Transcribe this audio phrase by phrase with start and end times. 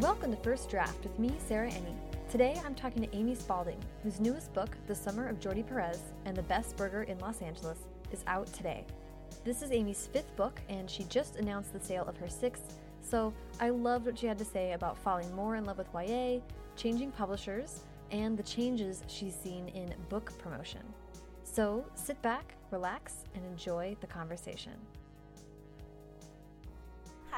[0.00, 1.94] Welcome to First Draft with me, Sarah Enni.
[2.30, 6.36] Today I'm talking to Amy Spalding, whose newest book, The Summer of Jordi Perez and
[6.36, 7.78] the Best Burger in Los Angeles,
[8.12, 8.84] is out today.
[9.42, 13.32] This is Amy's fifth book, and she just announced the sale of her sixth, so
[13.58, 16.40] I loved what she had to say about falling more in love with YA,
[16.76, 20.82] changing publishers, and the changes she's seen in book promotion.
[21.42, 24.74] So sit back, relax, and enjoy the conversation.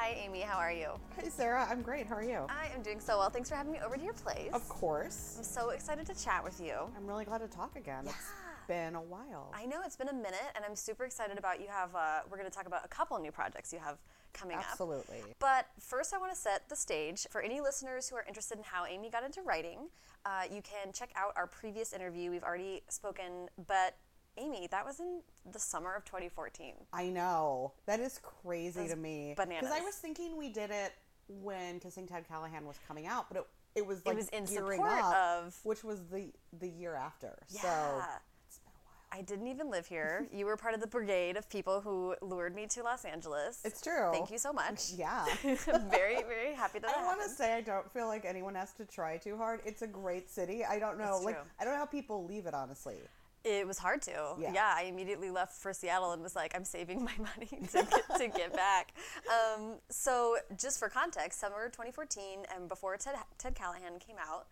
[0.01, 0.39] Hi, Amy.
[0.39, 0.91] How are you?
[1.17, 1.67] Hey, Sarah.
[1.69, 2.07] I'm great.
[2.07, 2.45] How are you?
[2.47, 3.29] I am doing so well.
[3.29, 4.49] Thanks for having me over to your place.
[4.53, 5.35] Of course.
[5.37, 6.73] I'm so excited to chat with you.
[6.95, 8.03] I'm really glad to talk again.
[8.05, 8.11] Yeah.
[8.11, 9.51] It's been a while.
[9.53, 11.67] I know it's been a minute, and I'm super excited about you.
[11.67, 13.97] Have uh, we're going to talk about a couple new projects you have
[14.31, 14.95] coming Absolutely.
[14.95, 15.05] up.
[15.09, 15.35] Absolutely.
[15.37, 18.63] But first, I want to set the stage for any listeners who are interested in
[18.63, 19.89] how Amy got into writing.
[20.25, 22.31] Uh, you can check out our previous interview.
[22.31, 23.97] We've already spoken, but
[24.39, 26.73] Amy, that was in the summer of 2014.
[26.93, 27.73] I know.
[27.85, 29.33] That is crazy to me.
[29.37, 29.61] bananas.
[29.69, 30.93] Because I was thinking we did it
[31.27, 34.79] when Kissing Ted Callahan was coming out, but it, it was like was in gearing
[34.79, 35.15] support up,
[35.45, 37.37] of- which was the the year after.
[37.47, 38.05] So Yeah.
[38.47, 39.19] it's been a while.
[39.19, 40.27] I didn't even live here.
[40.31, 43.61] you were part of the brigade of people who lured me to Los Angeles.
[43.63, 44.09] It's true.
[44.11, 44.91] Thank you so much.
[44.97, 45.25] Yeah.
[45.43, 48.55] I'm very, very happy that I it want to say I don't feel like anyone
[48.55, 49.61] has to try too hard.
[49.65, 50.65] It's a great city.
[50.65, 51.43] I don't know, It's like true.
[51.59, 52.97] I don't know how people leave it honestly.
[53.43, 54.35] It was hard to.
[54.37, 54.73] Yeah.
[54.75, 58.27] I immediately left for Seattle and was like, I'm saving my money to get, to
[58.27, 58.93] get back.
[59.29, 64.47] Um, so, just for context, summer 2014 and before Ted, Ted Callahan came out.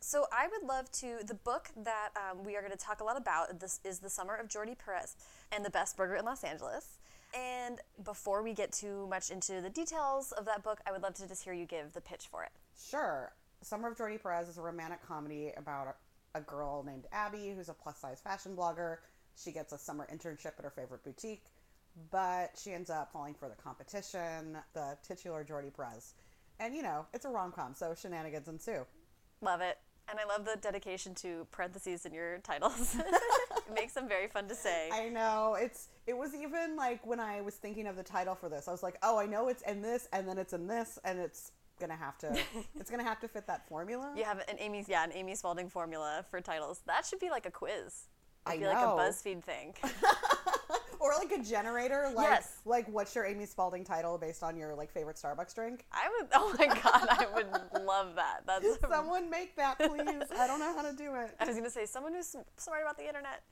[0.00, 1.18] So, I would love to.
[1.24, 4.10] The book that um, we are going to talk a lot about this is The
[4.10, 5.16] Summer of Jordi Perez
[5.52, 6.98] and the Best Burger in Los Angeles.
[7.34, 11.14] And before we get too much into the details of that book, I would love
[11.14, 12.50] to just hear you give the pitch for it.
[12.90, 13.32] Sure.
[13.62, 15.96] Summer of Jordi Perez is a romantic comedy about
[16.36, 18.98] a, girl named Abby who's a plus size fashion blogger.
[19.36, 21.44] She gets a summer internship at her favorite boutique,
[22.10, 26.14] but she ends up falling for the competition, the titular Jordi Perez.
[26.58, 28.86] And you know, it's a rom com, so shenanigans ensue.
[29.40, 29.78] Love it.
[30.08, 32.94] And I love the dedication to parentheses in your titles.
[32.98, 34.88] it makes them very fun to say.
[34.92, 38.48] I know it's it was even like when I was thinking of the title for
[38.48, 40.98] this, I was like, oh, I know it's in this, and then it's in this,
[41.04, 42.38] and it's gonna have to
[42.80, 44.12] it's gonna have to fit that formula.
[44.16, 46.80] you have an Amy's yeah, an Amy Spalding formula for titles.
[46.86, 48.08] That should be like a quiz.
[48.44, 48.94] I It'd be know.
[48.94, 49.74] like a BuzzFeed thing.
[51.00, 52.58] or like a generator, like Yes.
[52.64, 55.84] like what's your Amy Spalding title based on your like favorite Starbucks drink?
[55.92, 58.42] I would oh my god, I would love that.
[58.46, 60.22] That's Someone make that, please.
[60.38, 61.34] I don't know how to do it.
[61.40, 63.42] I was gonna say someone who's sm- smart about the internet.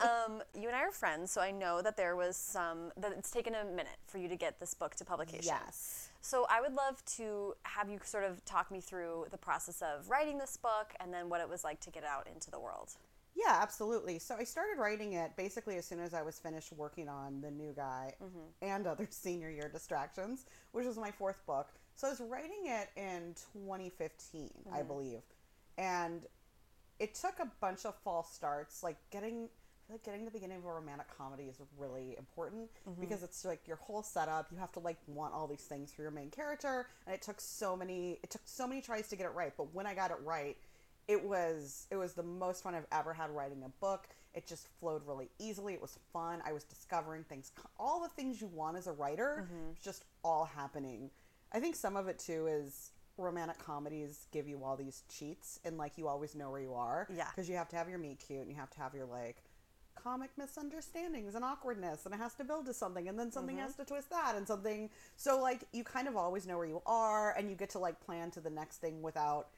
[0.00, 3.30] Um, you and I are friends, so I know that there was some that it's
[3.30, 5.46] taken a minute for you to get this book to publication.
[5.64, 6.01] Yes.
[6.22, 10.08] So I would love to have you sort of talk me through the process of
[10.08, 12.90] writing this book and then what it was like to get out into the world.
[13.34, 14.20] Yeah, absolutely.
[14.20, 17.50] So I started writing it basically as soon as I was finished working on The
[17.50, 18.38] New Guy mm-hmm.
[18.60, 21.70] and other senior year distractions, which was my fourth book.
[21.96, 24.86] So I was writing it in 2015, I mm-hmm.
[24.86, 25.22] believe.
[25.76, 26.22] And
[27.00, 29.48] it took a bunch of false starts, like getting
[29.90, 33.00] like getting the beginning of a romantic comedy is really important mm-hmm.
[33.00, 34.48] because it's like your whole setup.
[34.50, 37.40] You have to like want all these things for your main character, and it took
[37.40, 38.18] so many.
[38.22, 39.52] It took so many tries to get it right.
[39.56, 40.56] But when I got it right,
[41.08, 44.08] it was it was the most fun I've ever had writing a book.
[44.34, 45.74] It just flowed really easily.
[45.74, 46.40] It was fun.
[46.46, 50.46] I was discovering things, all the things you want as a writer, was just all
[50.46, 51.10] happening.
[51.52, 55.76] I think some of it too is romantic comedies give you all these cheats and
[55.76, 57.06] like you always know where you are.
[57.14, 57.26] Yeah.
[57.28, 59.42] Because you have to have your meet cute and you have to have your like
[59.94, 63.72] comic misunderstandings and awkwardness and it has to build to something and then something has
[63.72, 63.82] mm-hmm.
[63.82, 67.32] to twist that and something so like you kind of always know where you are
[67.36, 69.48] and you get to like plan to the next thing without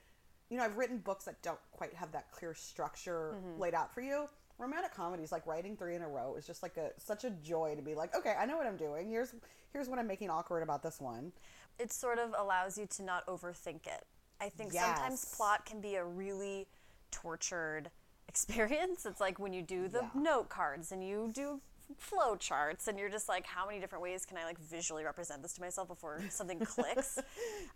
[0.50, 3.60] you know i've written books that don't quite have that clear structure mm-hmm.
[3.60, 4.28] laid out for you.
[4.56, 7.74] Romantic comedies like writing three in a row is just like a such a joy
[7.74, 9.10] to be like okay i know what i'm doing.
[9.10, 9.34] Here's
[9.72, 11.32] here's what i'm making awkward about this one.
[11.78, 14.04] It sort of allows you to not overthink it.
[14.40, 16.68] I think sometimes plot can be a really
[17.10, 17.90] tortured
[18.38, 19.06] experience.
[19.06, 20.10] It's like when you do the Yeah.
[20.14, 21.60] note cards and you do
[21.98, 25.40] flow charts and you're just like how many different ways can I like visually represent
[25.42, 27.18] this to myself before something clicks?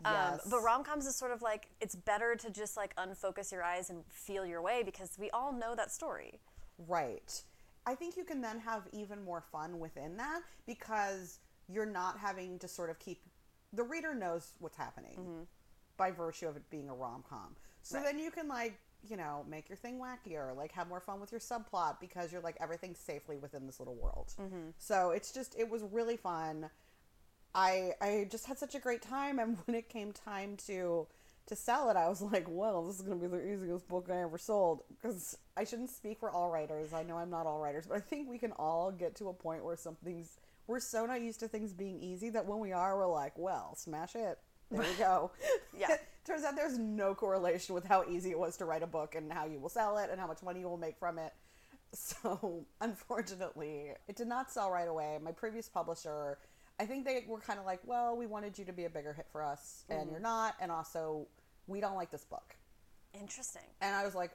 [0.05, 3.91] Um, but rom-coms is sort of like it's better to just like unfocus your eyes
[3.91, 6.41] and feel your way because we all know that story.
[6.89, 7.43] Right.
[7.87, 11.39] I think you can then have even more fun within that because
[11.69, 13.21] you're not having to sort of keep
[13.73, 15.47] the reader knows what's happening
[15.97, 17.55] by virtue of it being a rom com.
[17.83, 18.05] So Right.
[18.07, 18.79] then you can like,
[19.09, 22.41] you know, make your thing wackier, like have more fun with your subplot because you're
[22.41, 24.33] like everything's safely within this little world.
[24.41, 24.71] Mm-hmm.
[24.79, 26.71] So it's just it was really fun.
[27.55, 31.07] I I just had such a great time and when it came time to
[31.49, 34.09] to sell it, I was like, well, this is going to be the easiest book
[34.11, 34.83] I ever sold.
[34.91, 36.93] Because I shouldn't speak for all writers.
[36.93, 39.33] I know I'm not all writers, but I think we can all get to a
[39.33, 42.97] point where something's, we're so not used to things being easy that when we are,
[42.97, 44.39] we're like, well, smash it.
[44.71, 45.31] There you go.
[45.79, 45.97] Yeah.
[46.29, 49.33] Turns out there's no correlation with how easy it was to write a book and
[49.33, 51.33] how you will sell it and how much money you will make from it.
[51.95, 55.19] So, unfortunately, it did not sell right away.
[55.23, 56.37] My previous publisher,
[56.79, 59.15] I think they were kind of like, well, we wanted you to be a bigger
[59.15, 60.11] hit for us, and Mm-hmm.
[60.11, 60.55] you're not.
[60.61, 61.27] And also,
[61.67, 62.57] we don't like this book.
[63.19, 63.63] Interesting.
[63.81, 64.33] And I was like,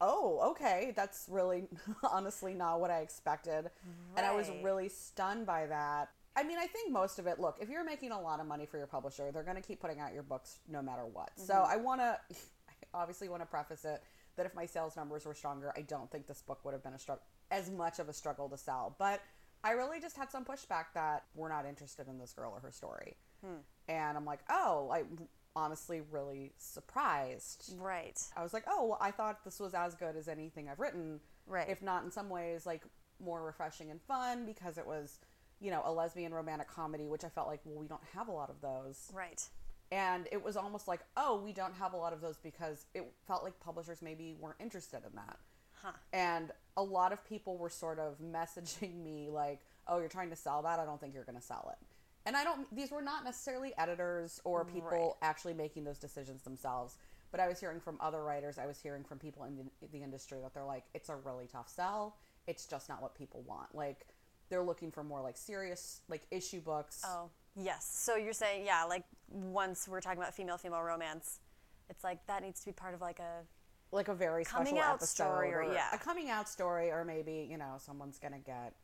[0.00, 1.68] oh, okay, that's really
[2.10, 3.70] honestly not what I expected.
[4.16, 6.10] And I was really stunned by that.
[6.36, 8.66] I mean, I think most of it, look, if you're making a lot of money
[8.66, 11.30] for your publisher, they're going to keep putting out your books no matter what.
[11.36, 11.72] So mm-hmm.
[11.72, 12.18] I want to,
[12.94, 14.02] obviously want to preface it
[14.36, 16.92] that if my sales numbers were stronger, I don't think this book would have been
[16.92, 18.94] a struggle, as much of a struggle to sell.
[18.98, 19.22] But
[19.64, 22.70] I really just had some pushback that we're not interested in this girl or her
[22.70, 23.16] story.
[23.44, 23.60] Hmm.
[23.88, 27.74] And I'm like, oh, I'm honestly really surprised.
[27.78, 28.20] Right.
[28.36, 31.20] I was like, oh, well, I thought this was as good as anything I've written.
[31.46, 31.68] Right.
[31.68, 32.84] If not in some ways, like
[33.18, 35.18] more refreshing and fun because it was,
[35.60, 38.32] you know, a lesbian romantic comedy, which I felt like, well, we don't have a
[38.32, 39.10] lot of those.
[39.12, 39.42] Right.
[39.92, 43.04] And it was almost like, oh, we don't have a lot of those because it
[43.26, 45.38] felt like publishers maybe weren't interested in that.
[45.82, 45.92] Huh.
[46.12, 50.36] And a lot of people were sort of messaging me like, "Oh, you're trying to
[50.36, 50.78] sell that?
[50.78, 51.86] I don't think you're going to sell it."
[52.24, 55.28] And I don't these were not necessarily editors or people Right.
[55.28, 56.96] actually making those decisions themselves,
[57.30, 60.02] but I was hearing from other writers, I was hearing from people in the, the
[60.02, 62.16] industry that they're like, "It's a really tough sell.
[62.46, 64.06] It's just not what people want." Like
[64.48, 67.02] they're looking for more like serious like issue books.
[67.04, 67.88] Oh, yes.
[67.92, 71.40] So you're saying, yeah, like once we're talking about female female romance,
[71.90, 73.42] it's like that needs to be part of like a
[73.92, 75.88] like a very Coming special out episode story or- yeah.
[75.94, 78.74] a coming out story or maybe you know someone's gonna get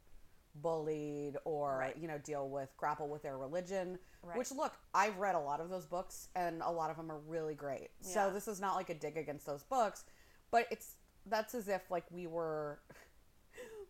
[0.55, 1.97] bullied or Right.
[1.97, 4.37] you know deal with grapple with their religion Right.
[4.39, 7.19] which look i've read a lot of those books and a lot of them are
[7.27, 10.05] really great so this is not like a dig against those books
[10.51, 12.79] but it's that's as if like we were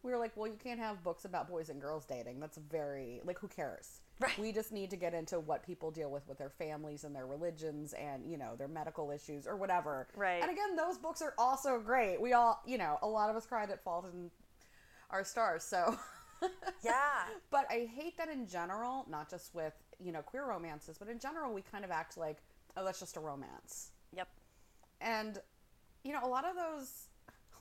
[0.02, 3.20] we were like well you can't have books about boys and girls dating that's very
[3.24, 4.38] like who cares Right.
[4.38, 7.26] we just need to get into what people deal with with their families and their
[7.26, 10.40] religions and you know their medical issues or whatever Right.
[10.42, 13.46] and again those books are also great we all you know a lot of us
[13.46, 14.30] cried at fault in
[15.10, 15.96] our stars so
[16.84, 17.24] yeah.
[17.50, 21.18] but i hate that in general not just with you know queer romances but in
[21.18, 22.38] general we kind of act like
[22.76, 24.28] oh that's just a romance Yep.
[25.00, 25.38] and
[26.04, 27.08] you know a lot of those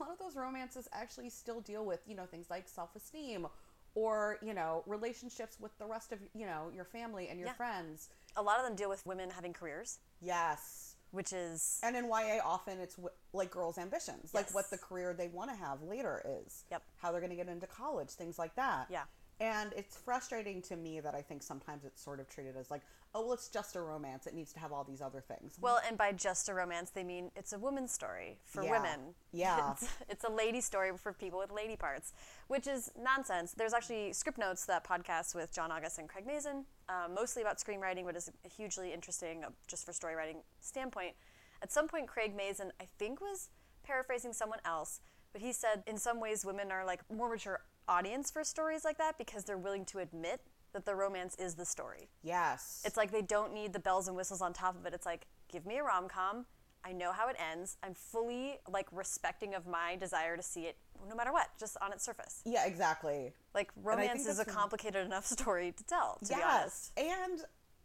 [0.02, 3.46] lot of those romances actually still deal with you know things like self-esteem
[3.94, 7.54] or you know relationships with the rest of you know your family and your Yeah.
[7.54, 12.06] friends A lot of them deal with women having careers, yes which is and in
[12.06, 15.82] YA, often it's w- like girls' ambitions, like what the career they want to have
[15.82, 16.64] later is.
[16.70, 16.82] Yep.
[16.96, 18.86] How they're going to get into college, things like that.
[18.88, 19.02] Yeah.
[19.40, 22.82] And it's frustrating to me that I think sometimes it's sort of treated as like,
[23.14, 24.26] oh, well, it's just a romance.
[24.26, 25.56] It needs to have all these other things.
[25.60, 28.70] well, and by just a romance, they mean it's a woman's story for Yeah.
[28.70, 29.00] women.
[29.32, 29.72] Yeah.
[29.82, 32.12] It's, it's a lady story for people with lady parts,
[32.46, 33.52] which is nonsense.
[33.52, 38.04] There's actually Scriptnotes, that podcast with John August and Craig Mazin, uh, mostly about screenwriting,
[38.04, 41.14] but is hugely interesting uh, just for story writing standpoint.
[41.62, 43.48] At some point, Craig Mazin, I think, was
[43.82, 45.00] paraphrasing someone else,
[45.32, 48.98] but he said in some ways women are like more mature audience for stories like
[48.98, 50.40] that because they're willing to admit
[50.72, 52.08] that the romance is the story.
[52.22, 52.82] yes.
[52.84, 54.94] It's like they don't need the bells and whistles on top of it.
[54.94, 56.46] It's like, give me a rom com.
[56.84, 57.76] I know how it ends.
[57.82, 60.76] I'm fully like respecting of my desire to see it
[61.08, 62.40] no matter what, just on its surface.
[62.44, 63.32] yeah, exactly.
[63.54, 66.92] Like romance is a complicated enough story to tell, to be honest.
[66.96, 67.18] yes.
[67.22, 67.40] And,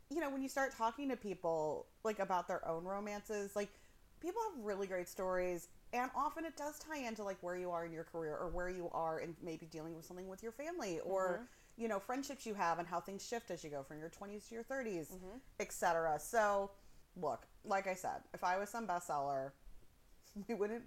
[0.10, 3.70] you know, when you start talking to people like about their own romances, like
[4.22, 5.68] people have really great stories.
[5.98, 8.70] And often it does tie into like where you are in your career or where
[8.70, 11.82] you are and maybe dealing with something with your family or, mm-hmm.
[11.82, 14.48] you know, friendships you have and how things shift as you go from your 20s
[14.50, 15.38] to your 30s, mm-hmm.
[15.60, 16.18] etc.
[16.20, 16.72] So,
[17.22, 19.52] look, like I said, if I was some bestseller,
[20.48, 20.84] we wouldn't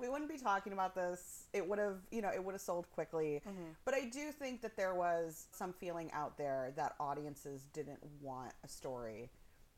[0.00, 1.46] we wouldn't be talking about this.
[1.52, 3.42] It would have you know it would have sold quickly.
[3.46, 3.72] Mm-hmm.
[3.84, 8.52] But i do think that there was some feeling out there that audiences didn't want
[8.64, 9.30] a story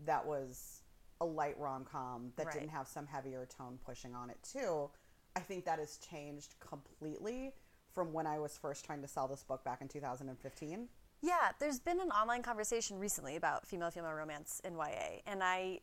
[0.04, 0.82] that was
[1.20, 2.54] a light rom-com that Right.
[2.54, 4.90] didn't have some heavier tone pushing on it too
[5.34, 7.54] i think that has changed completely
[7.92, 10.88] from when i was first trying to sell this book back in 2015
[11.22, 15.80] Yeah, there's been an online conversation recently about female female romance in YA, and I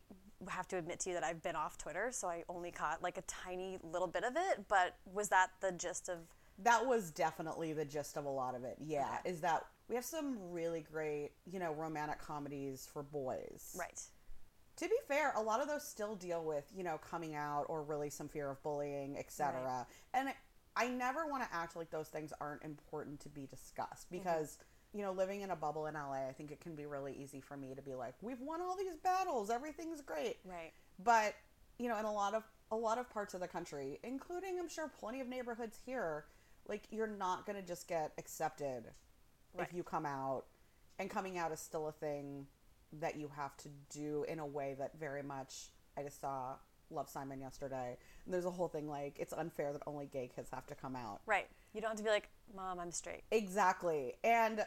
[0.48, 3.18] have to admit to you that I've been off Twitter, so I only caught like
[3.18, 4.64] a tiny little bit of it.
[4.68, 6.18] But was that the gist of?
[6.60, 10.04] that was definitely the gist of a lot of it yeah is that we have
[10.04, 14.00] some really great you know romantic comedies for boys Right.
[14.76, 17.82] To be fair a lot of those still deal with you know coming out or
[17.82, 20.28] really some fear of bullying etc and
[20.76, 24.18] i never want to act like those things aren't important to be discussed mm-hmm.
[24.18, 24.58] because
[24.92, 27.40] you know living in a bubble in la i think it can be really easy
[27.40, 29.50] for me to be like we've won all these battles.
[29.50, 30.36] Everything's great.
[30.44, 30.72] Right.
[31.02, 31.34] but
[31.78, 34.68] you know in a lot of a lot of parts of the country including i'm
[34.68, 36.24] sure plenty of neighborhoods here
[36.66, 38.84] like you're not going to just get accepted
[39.54, 39.68] Right.
[39.68, 40.44] if you come out.
[40.98, 42.46] And coming out is still a thing
[43.00, 46.54] that you have to do in a way that very much I just saw
[46.90, 47.96] Love Simon yesterday.
[48.24, 50.96] And there's a whole thing like it's unfair that only gay kids have to come
[50.96, 51.20] out.
[51.26, 51.48] Right.
[51.72, 53.22] You don't have to be like, Mom, I'm straight.
[53.30, 54.14] Exactly.
[54.22, 54.64] And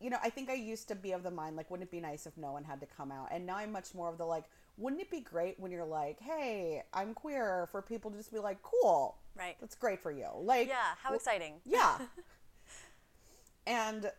[0.00, 2.00] you know, I think I used to be of the mind like wouldn't it be
[2.00, 3.28] nice if no one had to come out?
[3.30, 4.44] And now I'm much more of the like
[4.78, 8.38] wouldn't it be great when you're like, "Hey, I'm queer," for people to just be
[8.38, 9.54] like, "Cool." Right.
[9.60, 10.28] That's great for you.
[10.34, 11.60] Like Yeah, how exciting.
[11.66, 11.98] yeah.
[13.66, 14.10] and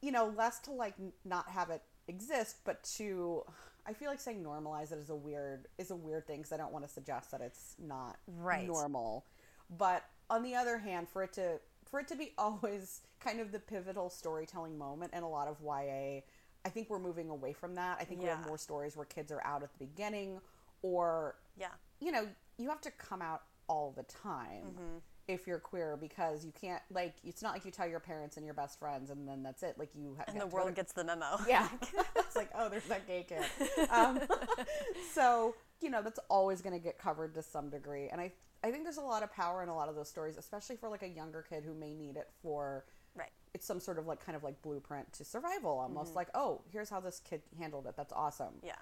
[0.00, 3.44] you know, less to like not have it exist, but to
[3.86, 6.56] I feel like saying normalize it is a weird is a weird thing because I
[6.56, 8.66] don't want to suggest that it's not Right.
[8.66, 9.26] normal.
[9.70, 13.52] But on the other hand, for it to for it to be always kind of
[13.52, 16.20] the pivotal storytelling moment in a lot of YA,
[16.64, 17.98] I think we're moving away from that.
[18.00, 20.40] I think we have more stories where kids are out at the beginning
[20.82, 21.68] or Yeah.
[22.00, 22.28] you know,
[22.58, 24.98] you have to come out all the time Mm-hmm.
[25.28, 28.44] If you're queer because you can't like it's not like you tell your parents and
[28.44, 29.76] your best friends and then that's it.
[29.78, 31.38] Like you ha- And have the world to- gets the memo.
[31.48, 31.68] yeah.
[32.16, 33.44] it's like oh, there's that gay kid.
[33.90, 34.20] Um,
[35.14, 38.32] so you know that's always going to get covered to some degree, and I
[38.64, 40.88] I think there's a lot of power in a lot of those stories, especially for
[40.88, 43.28] like a younger kid who may need it for Right.
[43.52, 46.88] it's some sort of like kind of like blueprint to survival almost like oh here's
[46.88, 48.72] how this kid handled it that's awesome Yeah.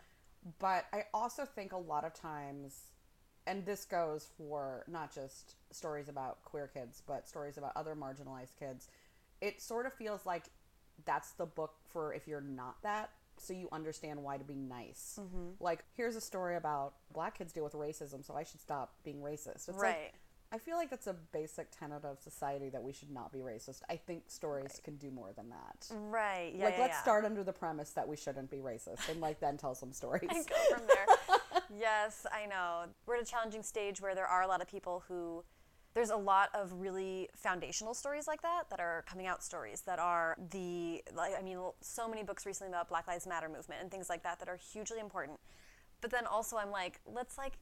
[0.61, 2.83] but I also think a lot of times,
[3.47, 8.57] and this goes for not just stories about queer kids, but stories about other marginalized
[8.59, 8.89] kids,
[9.41, 10.45] it sort of feels like
[11.05, 15.19] that's the book for if you're not that, so you understand why to be nice.
[15.21, 15.51] Mm-hmm.
[15.61, 19.21] Like, here's a story about black kids deal with racism, so I should stop being
[19.21, 19.69] racist.
[19.69, 20.13] It's Right.
[20.13, 20.15] like,
[20.53, 23.83] I feel like that's a basic tenet of society that we should not be racist.
[23.89, 25.87] I think stories can do more than that.
[25.93, 26.53] Right.
[26.57, 26.65] Yeah.
[26.65, 27.03] like, yeah, let's yeah.
[27.03, 30.29] start under the premise that we shouldn't be racist, and like then tell some stories.
[30.31, 31.07] and go from there.
[31.79, 32.85] yes, I know.
[33.07, 35.45] We're at a challenging stage where there are a lot of people who
[35.95, 39.99] there's a lot of really foundational stories like that that are coming out stories that
[39.99, 43.91] are the like I mean so many books recently about Black Lives Matter movement and
[43.91, 45.41] things like that that are hugely important.
[46.01, 47.55] But then also I'm like let's like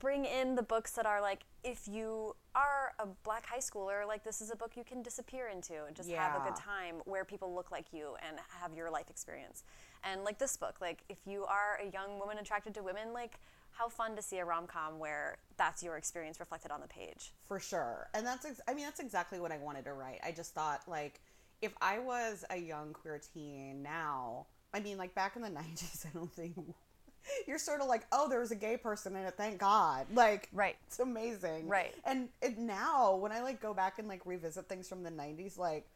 [0.00, 4.24] bring in the books that are like if you are a black high schooler like
[4.24, 7.24] this is a book you can disappear into and just have a good time where
[7.24, 9.62] people look like you and have your life experience
[10.04, 13.38] and like this book like if you are a young woman attracted to women like
[13.72, 17.58] how fun to see a rom-com where that's your experience reflected on the page For
[17.60, 18.08] sure.
[18.12, 20.18] And that's, ex- I mean, that's exactly what I wanted to write.
[20.24, 21.20] I just thought, like,
[21.62, 26.04] if I was a young queer teen now, I mean, like, back in the 90s,
[26.04, 26.56] I don't think
[27.46, 30.06] you're sort of like, oh, there was a gay person in it, thank God.
[30.12, 30.76] Like, Right.
[30.88, 31.68] It's amazing.
[31.68, 31.94] Right.
[32.04, 35.56] And it, now, when I, like, go back and, like, revisit things from the 90s,
[35.58, 35.86] like,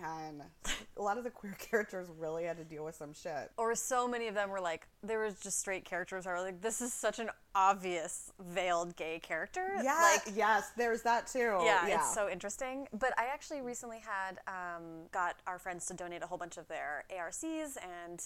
[0.00, 0.42] man,
[0.96, 3.50] a lot of the queer characters really had to deal with some shit.
[3.56, 6.80] or so many of them were like there was just straight characters were like this
[6.80, 11.58] is such an obvious veiled gay character Yeah, like yes, there's that too.
[11.64, 12.86] yeah, it's so interesting.
[12.92, 16.66] But I actually recently had um, got our friends to donate a whole bunch of
[16.68, 17.42] their ARCs
[18.06, 18.22] and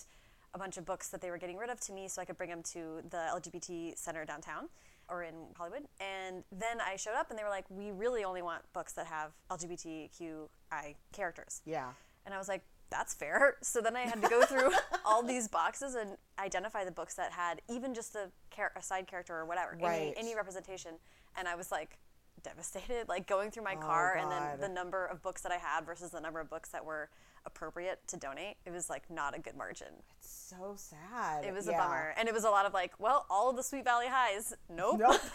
[0.55, 2.37] a bunch of books that they were getting rid of to me, so I could
[2.37, 4.69] bring them to the LGBT center downtown
[5.13, 5.85] or in Hollywood.
[6.01, 9.07] And then I showed up, and they were like, "We really only want books that
[9.07, 11.91] have LGBTQI characters." Yeah.
[12.25, 13.57] And I was like, that's fair.
[13.63, 14.71] So then I had to go through
[15.05, 19.07] all these boxes and identify the books that had even just a, char- a side
[19.07, 20.13] character or whatever, Right.
[20.17, 20.93] any, any representation.
[21.37, 21.99] And I was like
[22.43, 25.53] devastated, like going through my oh, car and then Oh, the number of books that
[25.53, 27.09] I had versus the number of books that were
[27.47, 28.57] appropriate to donate.
[28.65, 29.89] It was like not a good margin.
[30.19, 31.45] It's so sad.
[31.45, 31.75] It was Yeah.
[31.75, 32.15] a bummer.
[32.17, 34.55] And it was a lot of like, well, all of the Sweet Valley Highs.
[34.69, 35.01] Nope.
[35.01, 35.21] Nope.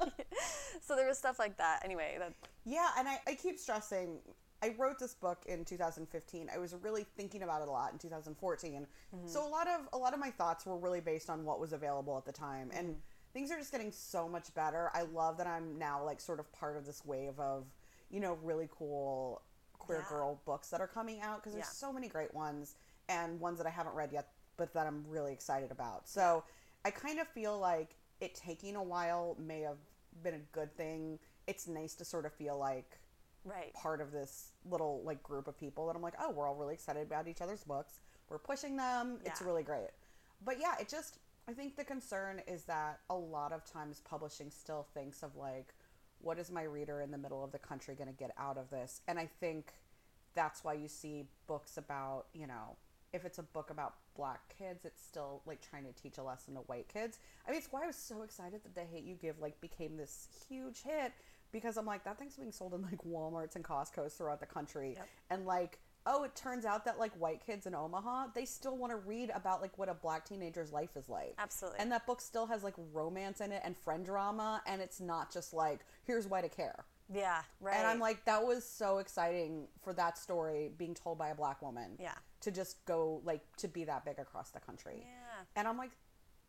[0.90, 1.82] So there was stuff like that.
[1.84, 2.32] Anyway, that
[2.64, 4.18] Yeah, and I, I keep stressing.
[4.60, 6.50] I wrote this book in 2015.
[6.52, 8.88] I was really thinking about it a lot in 2014.
[9.14, 9.28] Mm-hmm.
[9.28, 11.72] So a lot of a lot of my thoughts were really based on what was
[11.72, 12.98] available at the time, and mm-hmm.
[13.32, 14.90] things are just getting so much better.
[14.92, 17.66] I love that I'm now like sort of part of this wave of
[18.10, 19.42] you know really cool
[19.98, 20.08] Yeah.
[20.08, 21.72] girl books that are coming out because there's Yeah.
[21.72, 22.76] so many great ones
[23.08, 26.08] and ones that I haven't read yet, but that I'm really excited about.
[26.08, 26.44] So
[26.84, 29.78] I kind of feel like it taking a while may have
[30.22, 31.18] been a good thing.
[31.46, 32.98] It's nice to sort of feel like
[33.44, 33.72] right.
[33.74, 36.74] part of this little like group of people that I'm like, oh, we're all really
[36.74, 38.00] excited about each other's books.
[38.28, 39.18] We're pushing them.
[39.24, 39.90] It's really great.
[40.44, 41.18] But yeah, it just
[41.48, 45.74] I think the concern is that a lot of times publishing still thinks of like
[46.20, 48.70] what is my reader in the middle of the country going to get out of
[48.70, 49.00] this?
[49.08, 49.72] And I think
[50.34, 52.76] that's why you see books about, you know,
[53.12, 56.54] if it's a book about black kids, it's still like trying to teach a lesson
[56.54, 57.18] to white kids.
[57.46, 59.96] I mean, it's why I was so excited that The Hate U Give like became
[59.96, 61.12] this huge hit
[61.52, 64.94] because I'm like that thing's being sold in like Walmarts and Costco's throughout the country.
[64.96, 65.08] Yep.
[65.30, 68.92] And like, oh, it turns out that like white kids in Omaha, they still want
[68.92, 71.34] to read about like what a black teenager's life is like.
[71.38, 71.80] Absolutely.
[71.80, 75.32] And that book still has like romance in it and friend drama and it's not
[75.32, 76.84] just like here's why to care.
[77.12, 77.76] Yeah, right.
[77.76, 81.60] And I'm like, that was so exciting for that story being told by a black
[81.62, 81.92] woman.
[81.98, 82.14] Yeah.
[82.42, 85.00] to just go like to be that big across the country.
[85.02, 85.44] Yeah.
[85.56, 85.90] And I'm like,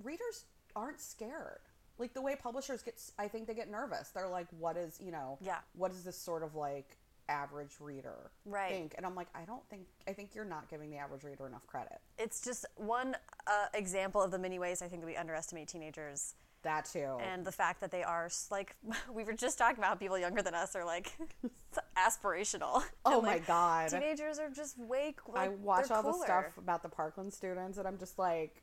[0.01, 1.59] readers aren't scared.
[1.97, 4.09] Like the way publishers get, I think they get nervous.
[4.09, 5.57] They're like, what is, you know, Yeah.
[5.75, 8.71] what is this sort of like average reader Right.
[8.71, 8.93] think?
[8.97, 11.67] And I'm like, I don't think, I think you're not giving the average reader enough
[11.67, 11.99] credit.
[12.17, 13.15] It's just one
[13.47, 17.17] uh, example of the many ways I think that we underestimate teenagers That too.
[17.19, 18.75] and the fact that they are like
[19.13, 21.11] we were just talking about people younger than us are like
[21.97, 22.83] aspirational.
[23.03, 23.89] Oh And, my like, God.
[23.89, 25.15] Teenagers are just way.
[25.27, 28.61] Like, I watch all the stuff about the Parkland students, and I'm just like,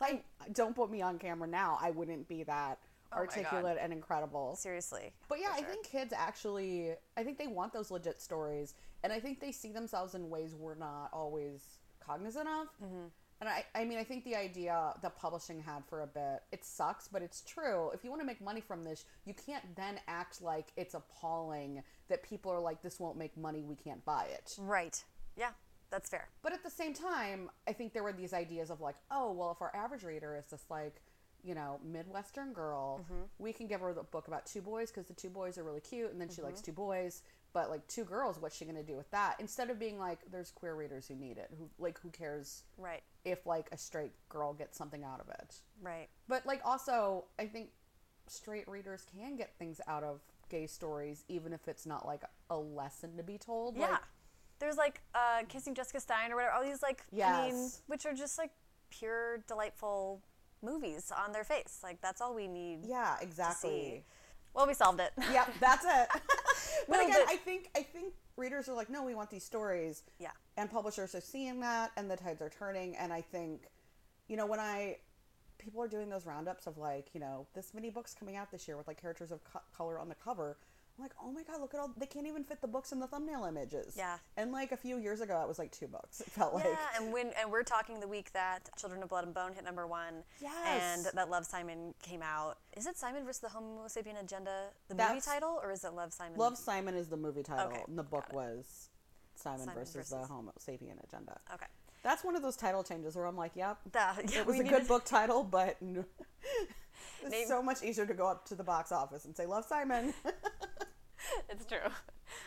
[0.00, 1.78] like, don't put me on camera now.
[1.80, 2.78] I wouldn't be that
[3.12, 4.56] Oh articulate and incredible.
[4.56, 5.12] Seriously.
[5.28, 8.74] But yeah, for I think kids actually, I think they want those legit stories,
[9.04, 11.62] and I think they see themselves in ways we're not always
[12.00, 12.66] cognizant of.
[12.82, 13.06] Mm-hmm.
[13.40, 16.64] And I, I mean, I think the idea that publishing had for a bit, it
[16.64, 17.90] sucks, but it's true.
[17.92, 21.82] If you want to make money from this, you can't then act like it's appalling
[22.08, 24.56] that people are like, this won't make money, we can't buy it.
[24.58, 25.04] Right.
[25.36, 25.50] Yeah,
[25.90, 26.28] that's fair.
[26.42, 29.50] But at the same time, I think there were these ideas of like, oh, well,
[29.50, 31.02] if our average reader is this like,
[31.44, 33.22] you know, Midwestern girl, mm-hmm.
[33.38, 35.80] we can give her the book about two boys because the two boys are really
[35.80, 36.46] cute, and then she mm-hmm.
[36.46, 37.22] likes two boys.
[37.56, 39.36] But like two girls, what's she gonna do with that?
[39.40, 43.02] Instead of being like, there's queer readers who need it, who like who cares Right.
[43.24, 45.54] if like a straight girl gets something out of it.
[45.80, 46.08] Right.
[46.28, 47.70] But like also, I think
[48.26, 50.20] straight readers can get things out of
[50.50, 53.74] gay stories, even if it's not like a lesson to be told.
[53.74, 53.86] Yeah.
[53.92, 54.00] Like,
[54.58, 56.52] There's like uh, Kissing Jessica Stein or whatever.
[56.56, 58.50] All these like, I mean, which are just like
[58.90, 60.20] pure delightful
[60.62, 61.80] movies on their face.
[61.82, 62.80] Like that's all we need.
[62.84, 64.04] yeah, to exactly.
[64.56, 65.12] Well, we solved it.
[65.30, 66.08] yep, that's it.
[66.88, 70.02] but again, I think I think readers are like, no, we want these stories.
[70.18, 70.30] Yeah.
[70.56, 72.96] And publishers are seeing that, and the tides are turning.
[72.96, 73.68] And I think,
[74.28, 74.96] you know, when I
[75.58, 78.66] people are doing those roundups of like, you know, this many books coming out this
[78.66, 80.56] year with like characters of co- color on the cover.
[80.98, 82.98] I'm like, oh my god, look at all they can't even fit the books in
[83.00, 83.94] the thumbnail images.
[83.96, 84.16] Yeah.
[84.38, 86.20] And like a few years ago, it was like two books.
[86.26, 86.64] It felt like.
[86.64, 89.64] Yeah, and when and we're talking the week that Children of Blood and Bone hit
[89.64, 90.54] number one, Yes.
[91.06, 92.58] and that Love Simon came out.
[92.76, 96.12] Is it Simon versus the Homo Sapien Agenda, the movie title, or is it Love
[96.14, 96.38] Simon?
[96.38, 98.88] Love Simon is the movie title, Okay, and the book was
[99.34, 101.38] Simon, Simon versus, the Homo sapien agenda.
[101.52, 101.66] Okay,
[102.02, 104.62] That's one of those title changes where I'm like, yep, that yeah, it was a
[104.62, 106.06] good needed- book title, but no.
[107.22, 109.66] it's Name- so much easier to go up to the box office and say, "Love
[109.66, 110.14] Simon."
[111.50, 111.78] It's true.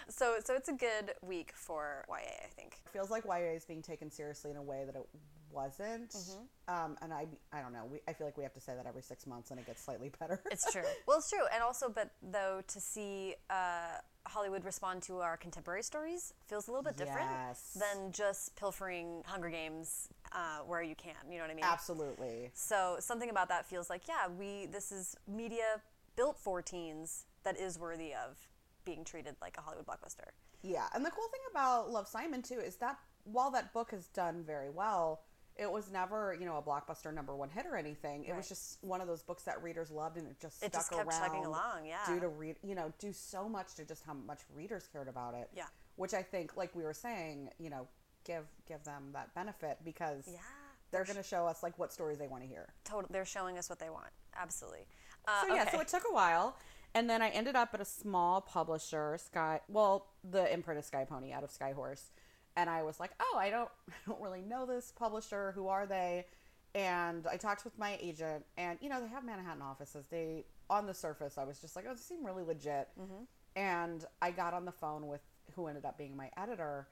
[0.09, 2.77] So so it's a good week for YA, I think.
[2.85, 5.07] It feels like YA is being taken seriously in a way that it
[5.51, 6.11] wasn't.
[6.11, 6.75] Mm-hmm.
[6.75, 7.85] Um, and I, I don't know.
[7.91, 9.83] We, I feel like we have to say that every six months, and it gets
[9.83, 10.41] slightly better.
[10.51, 10.83] It's true.
[11.07, 15.83] well, it's true, and also, but though to see uh, Hollywood respond to our contemporary
[15.83, 17.77] stories feels a little bit different Yes.
[17.79, 21.15] than just pilfering Hunger Games uh, where you can.
[21.29, 21.65] You know what I mean?
[21.65, 22.51] Absolutely.
[22.53, 25.81] So something about that feels like, yeah, we this is media
[26.15, 28.37] built for teens that is worthy of
[28.85, 30.29] being treated like a Hollywood blockbuster.
[30.61, 34.07] Yeah, and the cool thing about Love Simon too is that while that book has
[34.07, 35.21] done very well,
[35.55, 38.23] it was never you know a blockbuster number one hit or anything.
[38.25, 40.81] It was just one of those books that readers loved, and it just It stuck
[40.81, 41.21] just kept around.
[41.27, 41.97] chugging along, yeah.
[42.07, 45.33] Due to read, you know, do so much to just how much readers cared about
[45.35, 45.49] it.
[45.55, 45.65] Yeah.
[45.97, 47.87] Which I think, like we were saying, you know,
[48.25, 50.39] give give them that benefit because Yeah,
[50.91, 52.69] they're going to show us like what stories they want to hear.
[52.85, 54.07] Total, they're showing us what they want.
[54.37, 54.85] Absolutely.
[55.27, 55.71] Uh, So yeah, okay.
[55.71, 56.55] so it took a while,
[56.95, 59.61] and then I ended up at a small publisher, Sky.
[59.67, 62.09] Well, the imprint is Sky Pony out of Skyhorse,
[62.55, 65.51] and I was like, oh, I don't, I don't really know this publisher.
[65.53, 66.25] Who are they?
[66.75, 70.05] And I talked with my agent, and you know they have Manhattan offices.
[70.09, 72.89] They on the surface, I was just like, oh, they seem really legit.
[72.99, 73.23] Mm-hmm.
[73.55, 75.21] And I got on the phone with
[75.55, 76.87] who ended up being my editor.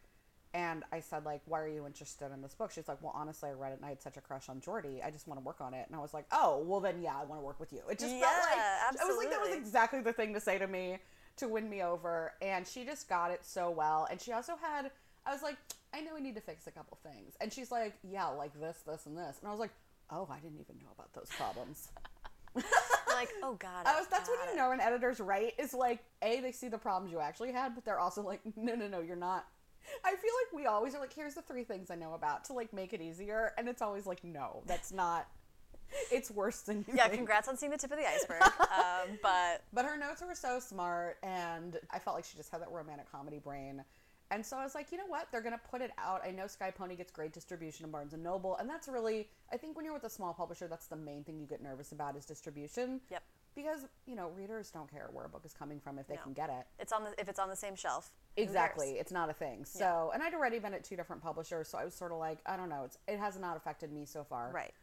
[0.57, 2.71] And I said, like, why are you interested in this book?
[2.71, 5.05] She's like, well, honestly, I read it and I had such a crush on Jordi.
[5.05, 5.85] I just want to work on it.
[5.85, 7.81] And I was like, oh, well, then yeah, I want to work with you.
[7.91, 10.57] It just felt like, Yeah, I was like, that was exactly the thing to say
[10.57, 10.97] to me
[11.35, 12.33] to win me over.
[12.41, 14.07] And she just got it so well.
[14.09, 14.89] And she also had,
[15.27, 15.57] I was like,
[15.93, 17.35] I know we need to fix a couple things.
[17.39, 19.37] And she's like, yeah, like this, this, and this.
[19.39, 19.73] And I was like,
[20.09, 21.89] oh, I didn't even know about those problems.
[22.55, 23.85] like, oh god.
[23.85, 26.67] I was, that's when got you know an editor's right is like, A, they see
[26.67, 29.45] the problems you actually had, but they're also like, no, no, no, you're not.
[30.03, 32.53] I feel like we always are like, here's the three things I know about to
[32.53, 33.53] like make it easier.
[33.57, 35.27] And it's always like, no, that's not,
[36.11, 37.15] it's worse than you Yeah, think.
[37.15, 38.41] congrats on seeing the tip of the iceberg.
[38.61, 42.61] um, but But her notes were so smart, and I felt like she just had
[42.61, 43.83] that romantic comedy brain.
[44.29, 45.29] And so I was like, you know what?
[45.31, 46.21] They're gonna put it out.
[46.25, 49.55] I know Sky Pony gets great distribution in Barnes and Noble, and that's really, I
[49.57, 52.17] think, when you're with a small publisher, that's the main thing you get nervous about
[52.17, 52.99] is distribution.
[53.09, 53.23] Yep.
[53.55, 56.21] Because you know, readers don't care where a book is coming from if they No.
[56.23, 56.67] can get it.
[56.77, 58.11] it's on the if it's on the same shelf.
[58.37, 59.65] Exactly, it's not a thing.
[59.65, 62.39] So, and I'd already been at two different publishers, so I was sort of like,
[62.45, 64.51] I don't know, it's it has not affected me so far.
[64.53, 64.73] Right.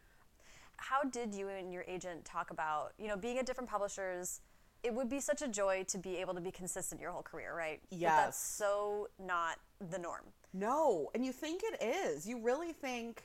[0.77, 4.41] How did you and your agent talk about, you know, being at different publishers?
[4.83, 7.55] It would be such a joy to be able to be consistent your whole career,
[7.55, 7.81] right?
[7.89, 9.57] But that's so not
[9.89, 10.25] the norm.
[10.53, 12.27] No, and you think it is.
[12.27, 13.23] You really think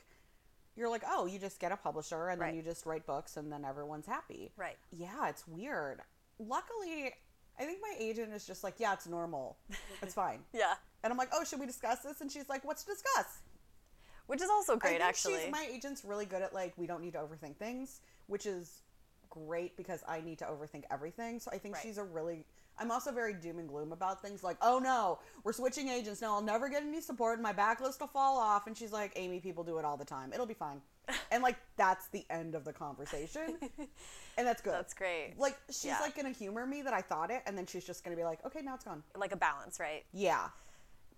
[0.75, 2.47] you're like, oh, you just get a publisher and Right.
[2.47, 4.51] then you just write books and then everyone's happy.
[4.57, 4.77] Right.
[4.91, 6.01] Yeah, it's weird.
[6.39, 7.13] Luckily,
[7.59, 9.57] I think my agent is just like, yeah, it's normal.
[10.01, 10.39] It's fine.
[10.53, 10.73] Yeah.
[11.03, 12.21] And I'm like, oh, should we discuss this?
[12.21, 13.39] And she's like, what's to discuss?
[14.27, 15.41] Which is also great, actually.
[15.41, 18.81] She's, my agent's really good at like, we don't need to overthink things, which is
[19.29, 21.39] great because I need to overthink everything.
[21.39, 21.83] So I think Right.
[21.83, 22.45] she's a really.
[22.77, 26.21] I'm also very doom and gloom about things like, oh no, we're switching agents.
[26.21, 28.65] No, I'll never get any support and my backlist will fall off.
[28.67, 30.31] And she's like, Amy, people do it all the time.
[30.33, 30.81] It'll be fine.
[31.31, 33.57] and like, that's the end of the conversation.
[34.37, 34.73] and that's good.
[34.73, 35.33] That's great.
[35.37, 35.99] Like, she's Yeah.
[35.99, 37.41] like going to humor me that I thought it.
[37.47, 39.01] And then she's just going to be like, okay, now it's gone.
[39.17, 40.03] like a balance, right?
[40.13, 40.49] Yeah.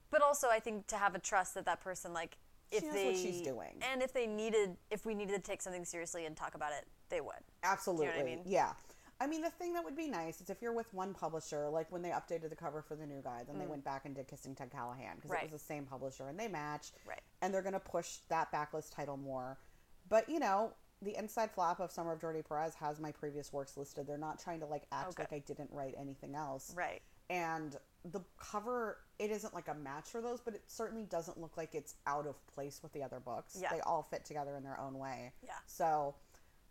[0.10, 2.38] But also, I think to have a trust that that person, like,
[2.71, 3.76] if She knows they what she's doing.
[3.91, 6.86] and if they needed, if we needed to take something seriously and talk about it,
[7.10, 7.34] they would.
[7.63, 8.23] Absolutely.
[8.23, 8.39] mean?
[8.45, 8.71] Yeah.
[9.19, 11.91] I mean, the thing that would be nice is if you're with one publisher, like
[11.91, 14.28] when they updated the cover for the new guy, then they went back and did
[14.28, 15.34] Kissing Ted Callahan because Mm.
[15.34, 15.43] Right.
[15.43, 16.91] it was the same publisher and they match.
[17.06, 17.21] Right.
[17.41, 19.58] And they're going to push that backlist title more.
[20.09, 23.75] But, you know, the inside flap of Summer of Jordi Perez has my previous works
[23.77, 24.07] listed.
[24.07, 25.23] They're not trying to like act Okay.
[25.23, 26.73] like I didn't write anything else.
[26.75, 27.01] Right.
[27.29, 31.57] And the cover, it isn't like a match for those, but it certainly doesn't look
[31.57, 33.57] like it's out of place with the other books.
[33.59, 33.69] Yeah.
[33.71, 35.31] They all fit together in their own way.
[35.41, 35.51] Yeah.
[35.65, 36.15] So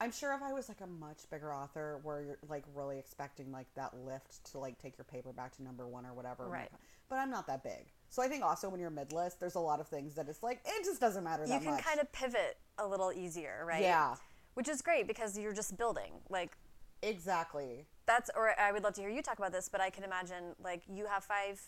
[0.00, 3.50] I'm sure if I was like a much bigger author where you're like really expecting
[3.52, 6.46] like that lift to like take your paper back to number one or whatever.
[6.48, 6.70] Right.
[7.08, 7.92] But I'm not that big.
[8.08, 10.42] So I think also when you're mid list, there's a lot of things that it's
[10.42, 11.84] like, it just doesn't matter that You can much.
[11.84, 13.82] kind of pivot a little easier, right?
[13.82, 14.14] Yeah.
[14.54, 16.12] Which is great because you're just building.
[16.28, 16.56] Like,
[17.02, 17.86] Exactly.
[18.06, 20.54] that's, or I would love to hear you talk about this, but I can imagine,
[20.62, 21.60] like, you have five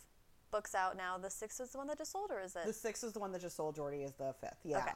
[0.51, 1.19] books out now.
[1.19, 2.64] The sixth is the one that just sold, or is it?
[2.67, 3.77] The sixth is the one that just sold.
[3.77, 4.59] Jordi is the fifth.
[4.64, 4.79] Yeah.
[4.79, 4.93] Okay.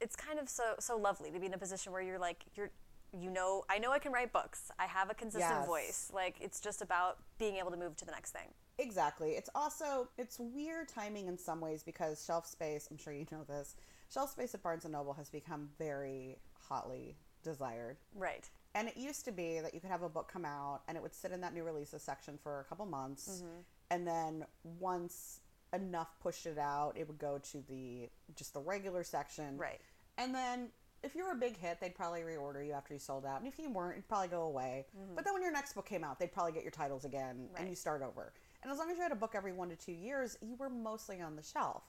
[0.00, 2.70] It's kind of so so lovely to be in a position where you're like you're
[3.16, 4.70] you know I know I can write books.
[4.78, 5.66] I have a consistent Yes.
[5.66, 6.10] voice.
[6.12, 8.48] Like it's just about being able to move to the next thing.
[8.78, 9.32] Exactly.
[9.32, 12.88] It's also it's weird timing in some ways because shelf space.
[12.90, 13.76] I'm sure you know this.
[14.12, 17.96] Shelf space at Barnes and Noble has become very hotly desired.
[18.14, 18.48] Right.
[18.74, 21.02] And it used to be that you could have a book come out and it
[21.02, 23.42] would sit in that new releases section for a couple months.
[23.42, 23.60] Mm-hmm.
[23.90, 24.44] And then
[24.78, 25.40] once
[25.74, 29.56] enough pushed it out, it would go to the just the regular section.
[29.56, 29.80] Right.
[30.18, 30.68] And then
[31.02, 33.40] if you were a big hit, they'd probably reorder you after you sold out.
[33.40, 34.86] And if you weren't, it'd probably go away.
[35.14, 37.48] But then when your next book came out, they'd probably get your titles again and
[37.56, 37.68] Mm-hmm.
[37.68, 38.32] You start over.
[38.62, 40.70] And as long as you had a book every one to two years, you were
[40.70, 41.82] mostly on the shelf.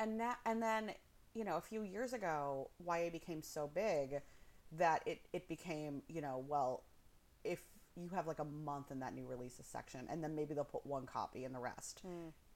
[0.00, 0.92] And now, and then,
[1.38, 4.20] you know, a few years ago, YA became so big
[4.72, 6.82] that it, it became, you know, well,
[7.44, 7.60] if
[7.96, 10.84] you have like a month in that new releases section, and then maybe they'll put
[10.84, 12.02] one copy in the rest.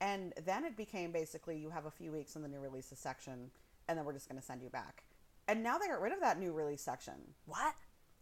[0.01, 3.53] And then it became basically you have a few weeks in the new releases section,
[3.89, 5.05] and then we're just going to send you back.
[5.47, 7.15] And now they got rid of that new release section.
[7.47, 7.75] What?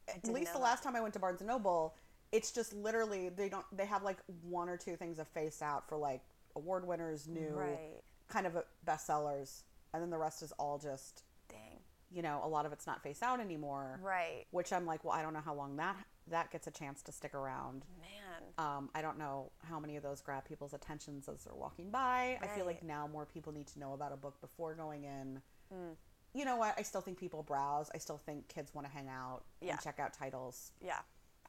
[0.08, 1.94] At least the last time I went to Barnes and Noble,
[2.32, 5.88] it's just literally they don't they have like one or two things that face out
[5.88, 6.20] for like
[6.54, 8.02] award winners, new Right.
[8.28, 11.22] kind of bestsellers, and then the rest is all just.
[11.48, 11.80] Dang.
[12.12, 13.98] you know a lot of it's not face out anymore.
[14.02, 14.44] Right.
[14.52, 15.96] Which I'm like, well, I don't know how long that
[16.28, 17.84] that gets a chance to stick around.
[18.00, 18.42] Man.
[18.66, 22.38] Um, I don't know how many of those grab people's attentions as they're walking by.
[22.40, 25.40] I feel like now more people need to know about a book before going in.
[25.74, 25.96] Mm.
[26.34, 26.74] You know what?
[26.78, 27.90] I still think people browse.
[27.92, 29.72] I still think kids want to hang out Yeah.
[29.72, 30.70] and check out titles.
[30.80, 31.00] Yeah.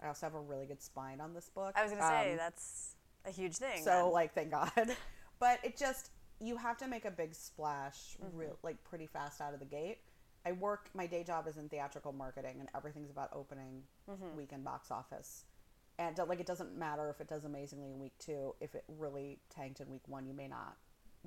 [0.01, 1.73] I also have a really good spine on this book.
[1.75, 3.84] I was gonna say Um, that's a huge thing.
[3.84, 4.12] so then.
[4.12, 4.71] like, thank God.
[5.39, 6.10] but it just
[6.43, 8.38] you have to make a big splash, Mm-hmm.
[8.38, 9.99] real like pretty fast out of the gate.
[10.45, 10.89] I work.
[10.95, 14.36] My day job is in theatrical marketing, and everything's about opening Mm-hmm.
[14.36, 15.45] weekend box office.
[15.99, 18.56] And like, it doesn't matter if it does amazingly in week two.
[18.60, 20.75] If it really tanked in week one, you may not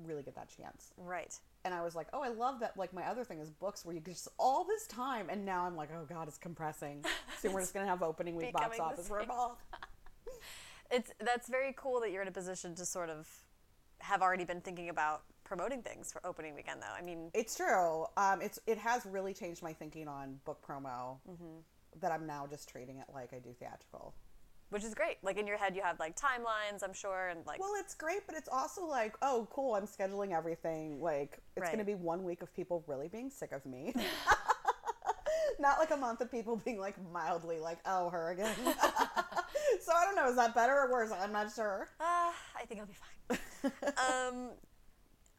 [0.03, 0.91] really get that chance.
[0.97, 1.33] right.
[1.63, 2.75] And I was like, oh, I love that.
[2.77, 5.75] Like my other thing is books where you just all this time, and now I'm
[5.77, 7.03] like, oh god, it's compressing.
[7.41, 9.29] So we're just gonna have opening week box office for same.
[9.29, 9.57] both.
[10.91, 13.27] It's that's very cool that you're in a position to sort of
[14.05, 16.93] have already been thinking about promoting things for opening weekend though.
[16.97, 18.05] I mean, It's true.
[18.17, 21.17] Um, it's it has really changed my thinking on book promo.
[21.29, 21.59] Mm-hmm.
[22.01, 24.13] That I'm now just treating it like I do theatrical.
[24.69, 25.17] which is great.
[25.23, 28.21] Like in your head you have like timelines, I'm sure, and like Well, it's great,
[28.27, 29.75] but it's also like, oh, cool.
[29.75, 31.01] I'm scheduling everything.
[31.01, 31.71] Like it's Right.
[31.71, 33.93] going to be one week of people really being sick of me.
[35.59, 38.53] Not like a month of people being like mildly like, oh, her again.
[38.65, 40.27] so I don't know.
[40.29, 41.11] Is that better or worse?
[41.17, 41.87] I'm not sure.
[41.99, 42.03] Uh,
[42.59, 43.14] I think I'll be fine.
[43.97, 44.49] um,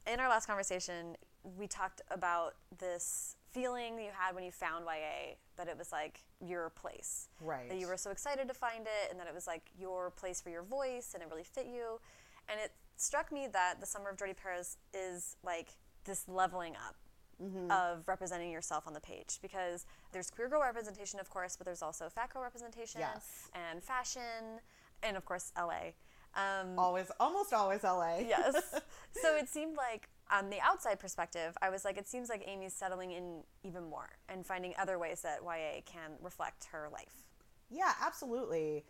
[0.06, 1.16] in our last conversation,
[1.58, 6.20] we talked about this feeling you had when you found YA, that it was like
[6.44, 7.28] your place.
[7.40, 7.68] Right.
[7.68, 10.40] That you were so excited to find it, and that it was like your place
[10.40, 12.00] for your voice, and it really fit you.
[12.48, 15.70] And it struck me that The Summer of Jordi Perez is like
[16.04, 16.96] this leveling up
[17.38, 17.70] Mm-hmm.
[17.70, 21.82] of representing yourself on the page because there's queer girl representation, of course, but there's
[21.82, 23.50] also fat girl representation Yes.
[23.70, 24.62] and fashion,
[25.02, 25.92] and of course, LA.
[26.36, 28.18] Um, Always, almost always LA.
[28.18, 28.54] yes.
[29.22, 32.74] So it seemed like on the outside perspective, I was like, it seems like Amy's
[32.74, 37.24] settling in even more and finding other ways that YA can reflect her life.
[37.70, 38.84] Yeah, absolutely.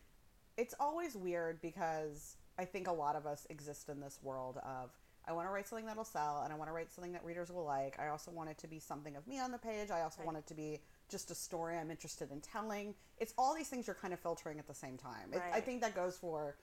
[0.57, 4.91] It's always weird because I think a lot of us exist in this world of
[5.29, 7.51] I want to write something that'll sell and I want to write something that readers
[7.53, 7.99] will like.
[8.01, 9.91] I also want it to be something of me on the page.
[9.93, 10.27] I also Right.
[10.27, 12.95] want it to be just a story I'm interested in telling.
[13.19, 15.33] It's all these things you're kind of filtering at the same time.
[15.33, 16.57] It, I think that goes for,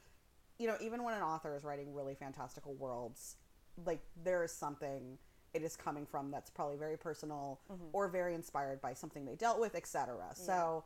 [0.63, 3.36] you know, even when an author is writing really fantastical worlds,
[3.86, 5.17] like there is something
[5.54, 7.84] it is coming from that's probably very personal mm-hmm.
[7.91, 10.15] or very inspired by something they dealt with, etc.
[10.34, 10.86] So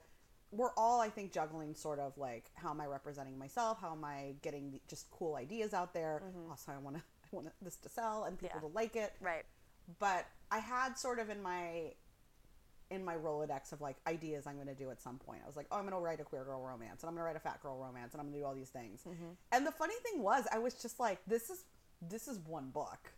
[0.52, 4.06] we're all i think juggling sort of like how am i representing myself how am
[4.06, 6.50] i getting just cool ideas out there mm-hmm.
[6.50, 8.70] also i want to i want this to sell and people Yeah.
[8.70, 9.44] to like it Right.
[10.00, 11.92] but i had sort of in my
[12.90, 15.42] in my rolodex of like ideas i'm going to do at some point.
[15.44, 17.22] I was like oh i'm going to write a queer girl romance and i'm going
[17.24, 19.02] to write a fat girl romance and i'm going to do all these things.
[19.52, 21.64] And the funny thing was i was just like this is
[22.02, 23.12] this is one book.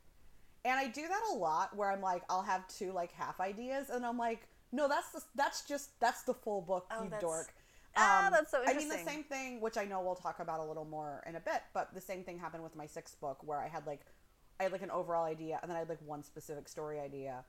[0.65, 3.89] And I do that a lot where I'm like, I'll have two like half ideas,
[3.89, 7.53] and I'm like, no, that's the, that's just that's the full book, Oh, you dork.
[7.95, 10.63] Ah, that's so I mean, the same thing, which I know we'll talk about a
[10.63, 13.59] little more in a bit, but the same thing happened with my sixth book where
[13.59, 14.01] I had like,
[14.59, 17.43] I had like an overall idea, and then I had like one specific story idea,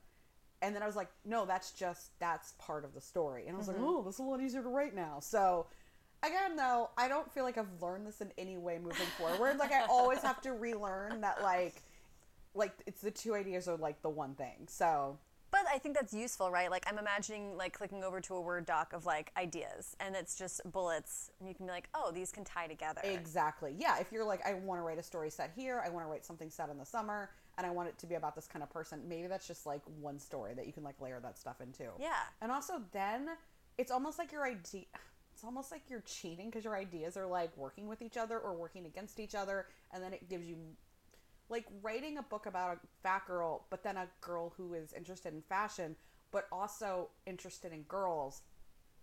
[0.61, 3.57] and then I was like, no, that's just that's part of the story, and I
[3.57, 3.83] was Mm-hmm.
[3.83, 5.19] like, oh, this is a lot easier to write now.
[5.19, 5.67] So,
[6.23, 9.57] again, though, I don't feel like I've learned this in any way moving forward.
[9.57, 11.81] Like I always have to relearn that like
[12.53, 14.67] like it's the two ideas are like the one thing.
[14.67, 15.17] So
[15.51, 16.69] But I think that's useful, right?
[16.69, 20.37] Like I'm imagining like clicking over to a Word doc of like ideas, and it's
[20.37, 23.01] just bullets, and you can be like, oh, these can tie together.
[23.03, 23.99] exactly, yeah.
[23.99, 26.25] If you're like, I want to write a story set here, I want to write
[26.25, 28.69] something set in the summer, and I want it to be about this kind of
[28.69, 29.01] person.
[29.07, 31.83] Maybe that's just like one story that you can like layer that stuff into.
[31.99, 32.13] Yeah.
[32.41, 33.29] And also then
[33.77, 34.85] it's almost like your idea.
[35.33, 38.53] It's almost like you're cheating because your ideas are like working with each other or
[38.53, 40.57] working against each other, and then it gives you
[41.49, 45.33] like writing a book about a fat girl, but then a girl who is interested
[45.33, 45.95] in fashion,
[46.31, 48.41] but also interested in girls,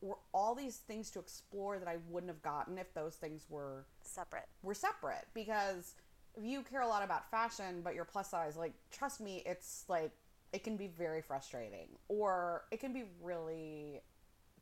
[0.01, 3.87] were all these things to explore that I wouldn't have gotten if those things were
[4.03, 4.47] Separate.
[4.63, 5.27] were separate.
[5.35, 5.95] Because
[6.41, 10.13] you care a lot about fashion, but you're plus size, like trust me, it's like
[10.53, 14.01] it can be very frustrating, or it can be really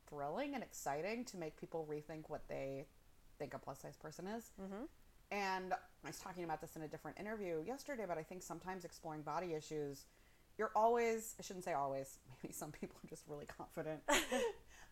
[0.09, 2.85] thrilling and exciting to make people rethink what they
[3.39, 4.51] think a plus size person is.
[4.61, 4.83] Mm-hmm.
[5.31, 8.85] And I was talking about this in a different interview yesterday, but I think sometimes
[8.85, 10.05] exploring body issues,
[10.57, 14.01] you're always, I shouldn't say always, maybe some people are just really confident.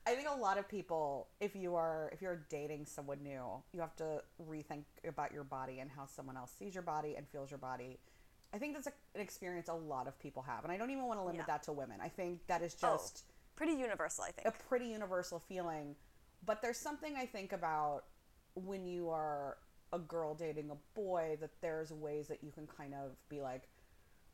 [0.07, 3.79] I think a lot of people, if you are, if you're dating someone new, you
[3.79, 7.49] have to rethink about your body and how someone else sees your body and feels
[7.49, 7.97] your body.
[8.53, 10.63] I think that's a, an experience a lot of people have.
[10.63, 11.45] And I don't even want to limit Yeah.
[11.55, 11.99] that to women.
[12.01, 13.23] I think that is Oh, just
[13.55, 14.47] pretty universal, I think.
[14.47, 15.95] a pretty universal feeling.
[16.45, 18.03] But there's something I think about
[18.53, 19.57] when you are
[19.91, 23.69] a girl dating a boy that there's ways that you can kind of be like,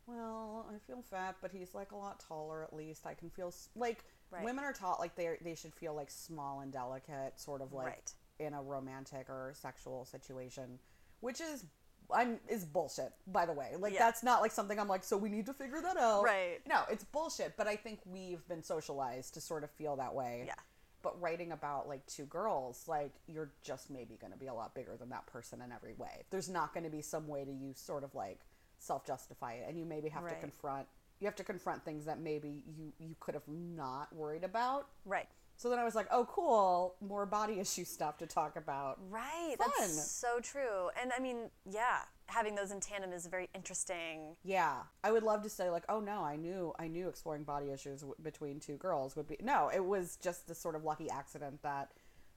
[0.06, 3.06] well, I feel fat, but he's like a lot taller at least.
[3.06, 4.44] I can feel like Right.
[4.44, 7.86] women are taught like they they should feel like small and delicate, sort of like
[7.88, 8.14] Right.
[8.40, 10.80] in a romantic or sexual situation,
[11.20, 11.66] which is
[12.14, 13.14] I'm is bullshit.
[13.28, 14.00] By the way, like Yeah.
[14.00, 15.04] that's not like something I'm like.
[15.04, 16.24] So we need to figure that out.
[16.24, 16.66] Right.
[16.68, 17.56] No, it's bullshit.
[17.58, 20.44] But I think we've been socialized to sort of feel that way.
[20.48, 20.56] Yeah.
[21.04, 24.76] But writing about like two girls, like you're just maybe going to be a lot
[24.76, 26.24] bigger than that person in every way.
[26.30, 28.40] There's not going to be some way to you sort of like
[28.78, 30.88] self justify it, and you maybe have to confront.
[31.22, 34.88] You have to confront things that maybe you you could have not worried about.
[35.06, 35.28] Right.
[35.62, 38.98] So then I was like, oh, cool, more body issue stuff to talk about.
[39.12, 39.54] Right.
[39.60, 39.70] Fun.
[39.78, 40.90] That's so true.
[41.00, 44.36] And I mean, yeah, having those in tandem is very interesting.
[44.44, 47.70] Yeah, I would love to say like, oh no, I knew, I knew exploring body
[47.70, 49.70] issues w- between two girls would be no.
[49.72, 51.92] It was just this sort of lucky accident that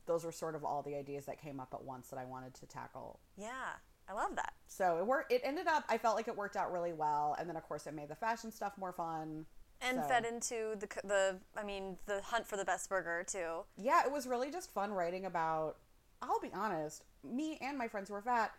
[0.05, 2.53] those were sort of all the ideas that came up at once that I wanted
[2.57, 3.21] to tackle.
[3.39, 3.73] Yeah.
[4.09, 4.53] I love that.
[4.67, 5.33] So it worked.
[5.33, 5.85] It ended up.
[5.89, 8.15] I felt like it worked out really well, and then of course it made the
[8.15, 9.47] fashion stuff more fun.
[9.81, 13.65] And So- fed into the the I mean, the hunt for the best burger too.
[13.77, 15.77] Yeah, it was really just fun writing about.
[16.23, 18.53] I'll be honest, me and my friends who are fat,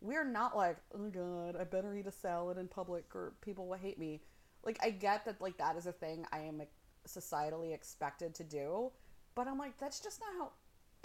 [0.00, 3.76] we're not like, oh god, I better eat a salad in public or people will
[3.76, 4.22] hate me.
[4.64, 6.70] Like I get that like that is a thing I am like,
[7.06, 8.90] societally expected to do,
[9.36, 10.52] but I'm like that's just not how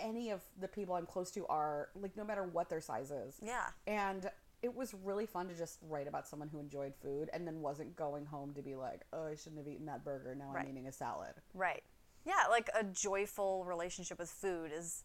[0.02, 1.90] any of the people I'm close to are.
[1.96, 3.36] Like no matter what their size is.
[3.42, 3.68] Yeah.
[3.88, 4.30] And
[4.62, 7.96] it was really fun to just write about someone who enjoyed food and then wasn't
[7.96, 10.36] going home to be like, oh, I shouldn't have eaten that burger.
[10.36, 10.66] Now Right.
[10.66, 11.34] I'm eating a salad.
[11.54, 11.84] Right.
[12.26, 15.04] Yeah, like a joyful relationship with food is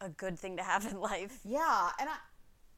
[0.00, 1.40] a good thing to have in life.
[1.44, 2.16] Yeah, and I,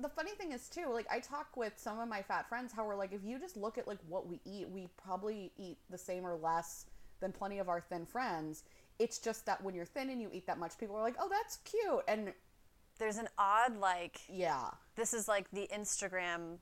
[0.00, 2.84] the funny thing is too, like I talk with some of my fat friends how
[2.84, 5.98] we're like, if you just look at like what we eat, we probably eat the
[5.98, 6.86] same or less
[7.20, 8.64] than plenty of our thin friends.
[8.98, 11.28] It's just that when you're thin and you eat that much, people are like, oh,
[11.30, 12.32] that's cute, and
[12.98, 16.58] There's an odd like yeah, this is like the Instagram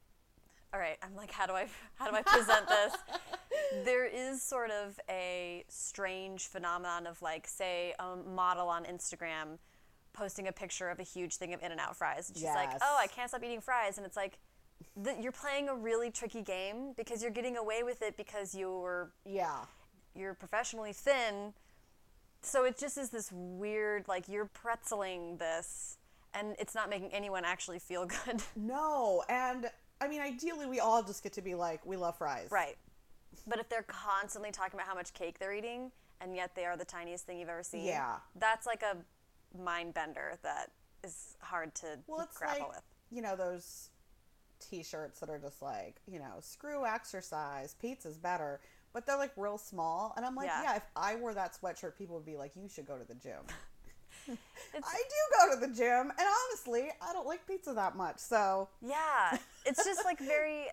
[0.72, 2.92] all right, I'm like, how do I how do I present this?
[3.86, 9.58] there is sort of a strange phenomenon of like, say, a model on Instagram
[10.12, 13.06] posting a picture of a huge thing of In-N-Out fries, and she's like, "Oh, I
[13.06, 14.38] can't stop eating fries," and it's like.
[15.02, 19.10] th- You're playing a really tricky game because you're getting away with it because you're
[19.24, 19.64] Yeah.
[20.18, 21.54] You're professionally thin.
[22.42, 25.96] So it just is this weird, like you're pretzeling this,
[26.35, 28.42] and it's not making anyone actually feel good.
[28.57, 32.48] No, and I mean, ideally, we all just get to be like, we love fries.
[32.50, 32.76] right.
[33.46, 36.76] But if they're constantly talking about how much cake they're eating, and yet they are
[36.76, 38.16] the tiniest thing you've ever seen, Yeah.
[38.37, 38.96] that's like a
[39.61, 40.70] mind bender that
[41.04, 42.83] is hard to Well, it's grapple like with.
[43.11, 43.90] you know those
[44.61, 48.61] T-shirts that are just like you know screw exercise, pizza's better,
[48.92, 50.62] but they're like real small, and I'm like, Yeah.
[50.62, 53.14] yeah, if I wore that sweatshirt, people would be like, you should go to the
[53.14, 53.42] gym.
[54.74, 58.68] I do go to the gym, and honestly, I don't like pizza that much, so
[58.82, 59.36] Yeah,
[59.66, 60.66] it's just like very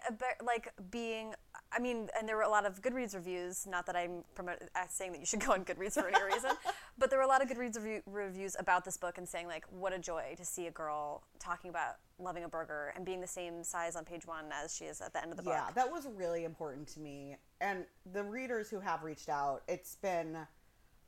[0.43, 1.33] like being.
[1.71, 3.65] I mean, and there were a lot of Goodreads reviews.
[3.67, 6.51] Not that I'm promote, uh, saying that you should go on Goodreads for any reason,
[6.97, 9.65] but there were a lot of Goodreads review, reviews about this book and saying like,
[9.69, 13.27] what a joy to see a girl talking about loving a burger and being the
[13.27, 15.53] same size on page one as she is at the end of the book.
[15.53, 17.35] yeah, that was really important to me.
[17.59, 20.37] And the readers who have reached out, it's been,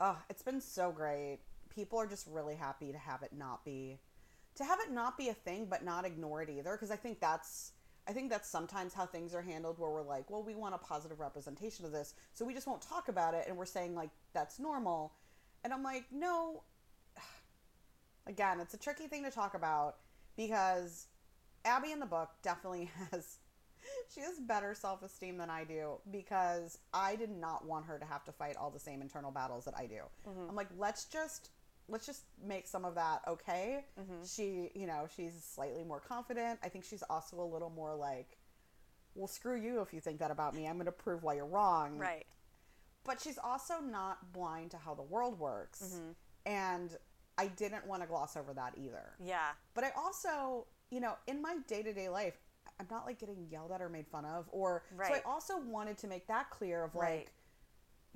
[0.01, 1.39] oh, it's been so great.
[1.77, 3.99] People are just really happy to have it not be,
[4.55, 6.71] to have it not be a thing, but not ignore it either.
[6.71, 7.73] Because I think that's,
[8.07, 10.79] I think that's sometimes how things are handled, where we're like, well, we want a
[10.79, 14.09] positive representation of this, so we just won't talk about it, and we're saying like
[14.33, 15.13] that's normal.
[15.63, 16.63] And I'm like, no.
[18.25, 19.97] Again, it's a tricky thing to talk about
[20.35, 21.05] because
[21.63, 23.37] Abby in the book definitely has
[24.13, 28.23] she has better self-esteem than I do because I did not want her to have
[28.25, 30.01] to fight all the same internal battles that I do.
[30.27, 30.49] Mm-hmm.
[30.49, 31.49] I'm like, let's just
[31.89, 33.85] let's just make some of that okay.
[33.99, 34.23] Mm-hmm.
[34.25, 36.59] She, you know, she's slightly more confident.
[36.63, 38.37] I think she's also a little more like,
[39.15, 40.67] well, screw you if you think that about me.
[40.67, 42.25] I'm going to prove why you're wrong Right.
[43.05, 45.81] but she's also not blind to how the world works.
[45.81, 46.11] Mm-hmm.
[46.45, 46.95] And
[47.37, 49.13] I didn't want to gloss over that either.
[49.23, 49.49] Yeah.
[49.73, 52.37] But I also, you know, in my day to day life,
[52.79, 54.45] I'm not like getting yelled at or made fun of.
[54.51, 57.27] Or so I also wanted to make that clear of like, Right.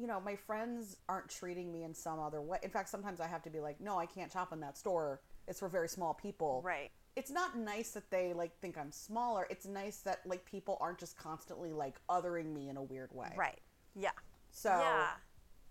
[0.02, 2.58] You know, my friends aren't treating me in some other way.
[2.64, 5.22] In fact, sometimes I have to be like, no, I can't shop in that store.
[5.48, 6.64] It's for very small people.
[6.66, 6.90] Right.
[7.16, 9.46] It's not nice that they like think I'm smaller.
[9.52, 13.32] It's nice that like people aren't just constantly like othering me in a weird way.
[13.38, 13.60] Right.
[13.96, 14.10] Yeah.
[14.50, 15.10] So Yeah.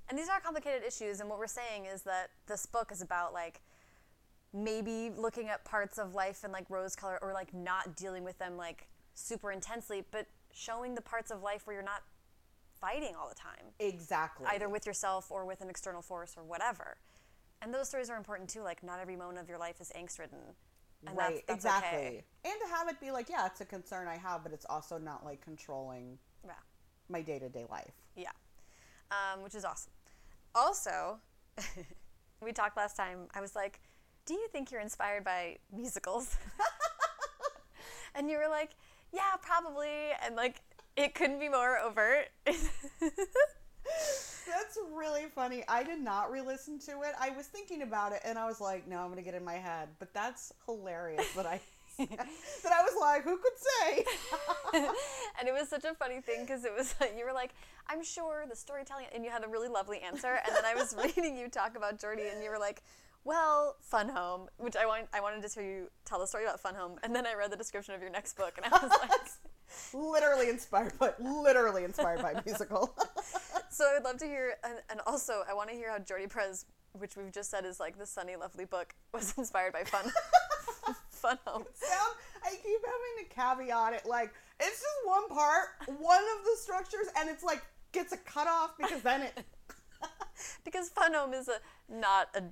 [0.09, 3.33] And these are complicated issues, and what we're saying is that this book is about
[3.33, 3.61] like
[4.53, 8.39] maybe looking at parts of life in like rose color or like not dealing with
[8.39, 12.03] them like super intensely, but showing the parts of life where you're not
[12.81, 14.47] fighting all the time, exactly.
[14.49, 16.97] either with yourself or with an external force or whatever.
[17.63, 18.63] And those stories are important too.
[18.63, 20.39] Like, not every moment of your life is angst ridden.
[21.03, 21.17] Right,
[21.47, 21.99] that's, that's exactly.
[21.99, 22.25] okay.
[22.45, 24.99] And to have it be like, yeah, it's a concern I have, but it's also
[24.99, 26.53] not like controlling Yeah.
[27.09, 27.95] my day to day life.
[28.17, 28.31] Yeah,
[29.11, 29.93] um, which is awesome.
[30.55, 31.19] Also,
[32.43, 33.29] we talked last time.
[33.35, 33.81] I was like,
[34.27, 36.37] "Do you think you're inspired by musicals?"
[38.15, 38.71] and you were like,
[39.13, 40.61] "Yeah, probably." And like,
[40.97, 42.29] it couldn't be more overt.
[44.47, 45.63] That's really funny.
[45.69, 47.13] I did not re listen to it.
[47.21, 49.45] I was thinking about it and I was like, no, I'm going to get in
[49.45, 49.89] my head.
[49.99, 51.61] But that's hilarious that I.
[51.99, 54.05] that I was like, who could say?
[55.39, 57.51] and it was such a funny thing because it was like you were like,
[57.89, 60.39] "I'm sure the storytelling," and you had a really lovely answer.
[60.47, 62.83] And then I was reading you talk about Jordi, and you were like,
[63.25, 66.61] "Well, Fun Home," which I want I wanted to hear you tell the story about
[66.61, 66.99] Fun Home.
[67.03, 69.11] And then I read the description of your next book, and I was like.
[69.93, 72.95] Literally inspired by literally inspired by musical.
[73.73, 76.29] So I would love to hear, and, and also I want to hear how Jordi
[76.29, 80.11] Perez, which we've just said is like the sunny, lovely book, was inspired by fun,
[81.09, 81.65] fun home.
[81.75, 86.57] Sound, I keep having to caveat it like it's just one part, one of the
[86.61, 89.45] structures, and it's like gets a cut off because then it
[90.65, 91.61] Because fun home is a
[91.93, 92.43] not a,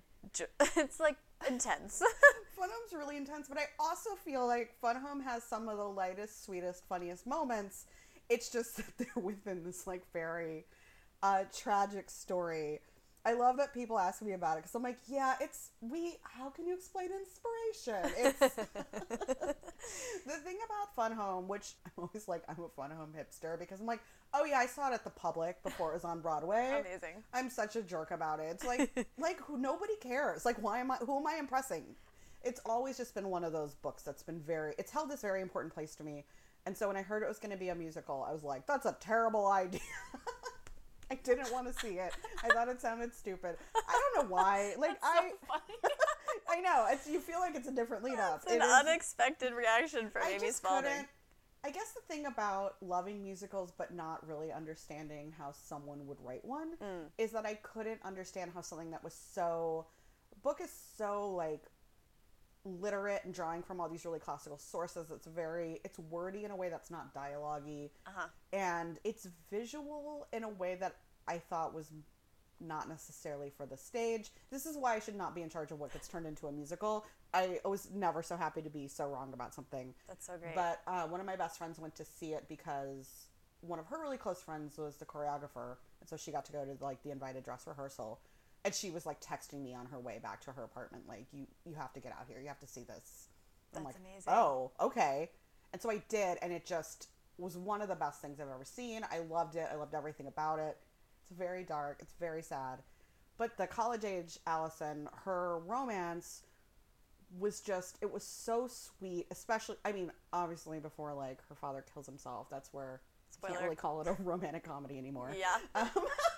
[0.77, 1.16] it's like
[1.47, 2.03] intense.
[2.57, 5.84] Fun Home's really intense, but I also feel like Fun Home has some of the
[5.84, 7.86] lightest, sweetest, funniest moments.
[8.28, 10.64] It's just that they're within this like very
[11.22, 12.80] uh, tragic story.
[13.25, 16.16] I love that people ask me about it because I'm like, yeah, it's we.
[16.23, 18.12] How can you explain inspiration?
[18.16, 18.39] It's
[20.27, 23.81] the thing about Fun Home, which I'm always like, I'm a Fun Home hipster because
[23.81, 24.01] I'm like,
[24.35, 26.81] oh yeah, I saw it at the public before it was on Broadway.
[26.81, 27.23] Amazing.
[27.35, 28.47] I'm such a jerk about it.
[28.51, 30.45] It's like like who nobody cares.
[30.45, 31.85] Like why am I who am I impressing?
[32.43, 35.43] It's always just been one of those books that's been very it's held this very
[35.43, 36.25] important place to me.
[36.66, 38.66] And so when I heard it was going to be a musical, I was like,
[38.66, 39.81] that's a terrible idea.
[41.11, 42.13] I didn't want to see it.
[42.45, 43.57] I thought it sounded stupid.
[43.75, 44.75] I don't know why.
[44.79, 45.79] Like I funny.
[46.49, 46.87] I know.
[46.91, 48.43] It's you feel like it's a different lead up.
[48.45, 51.07] It's an unexpected reaction from I Amy Spalding.
[51.65, 56.45] I guess the thing about loving musicals but not really understanding how someone would write
[56.45, 57.07] one mm.
[57.19, 59.87] is that I couldn't understand how something that was so
[60.43, 61.63] book is so like
[62.65, 65.11] literate and drawing from all these really classical sources.
[65.11, 67.91] It's very it's wordy in a way that's not dialogue-y.
[68.07, 68.27] Uh-huh.
[68.53, 70.97] And it's visual in a way that
[71.27, 71.91] I thought was
[72.61, 74.31] not necessarily for the stage.
[74.51, 76.53] This is why I should not be in charge of what gets turned into a
[76.53, 77.07] musical.
[77.33, 79.95] I was never so happy to be so wrong about something.
[80.09, 80.55] That's so great.
[80.55, 83.29] But uh, one of my best friends went to see it because
[83.61, 86.65] one of her really close friends was the choreographer, and so she got to go
[86.65, 88.21] to like the invited dress rehearsal.
[88.65, 91.47] And she was like texting me on her way back to her apartment, like, "You
[91.65, 92.41] you have to get out here.
[92.41, 93.29] You have to see this."
[93.75, 94.33] I'm That's like, amazing.
[94.33, 95.31] "Oh, okay."
[95.73, 98.65] And so I did, and it just was one of the best things I've ever
[98.65, 99.05] seen.
[99.11, 99.69] I loved it.
[99.71, 100.77] I loved everything about it.
[101.31, 101.99] It's very dark.
[102.01, 102.81] It's very sad.
[103.37, 106.43] But the college age Alison, her romance
[107.39, 112.07] was just it was so sweet especially i mean obviously before like her father kills
[112.07, 113.53] himself that's where Spoiler.
[113.53, 115.59] can't really call it a romantic comedy anymore yeah.
[115.75, 115.91] um,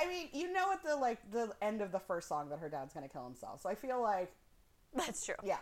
[0.00, 2.68] i mean you know at the like the end of the first song that her
[2.68, 4.32] dad's gonna kill himself so i feel like
[4.94, 5.34] That's true.
[5.44, 5.58] yeah.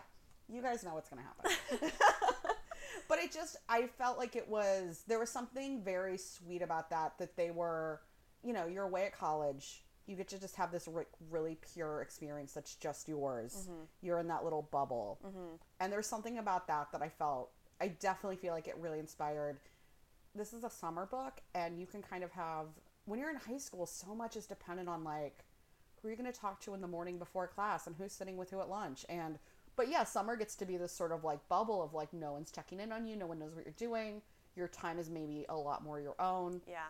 [0.48, 1.90] You guys know what's gonna happen.
[3.08, 7.18] But it just i felt like it was there was something very sweet about that
[7.18, 8.00] that they were
[8.42, 12.02] you know you're away at college you get to just have this re- really pure
[12.02, 13.54] experience that's just yours.
[13.62, 13.82] Mm-hmm.
[14.02, 15.18] You're in that little bubble.
[15.26, 15.54] Mm-hmm.
[15.80, 19.58] And there's something about that that i felt i definitely feel like it really inspired
[20.34, 22.66] this is a summer book and you can kind of have
[23.06, 25.44] when you're in high school so much is dependent on like
[26.00, 28.36] who you're you going to talk to in the morning before class and who's sitting
[28.36, 29.38] with who at lunch and
[29.76, 32.50] but yeah summer gets to be this sort of like bubble of like no one's
[32.50, 34.20] checking in on you no one knows what you're doing
[34.56, 36.86] your time is maybe a lot more your own Yeah.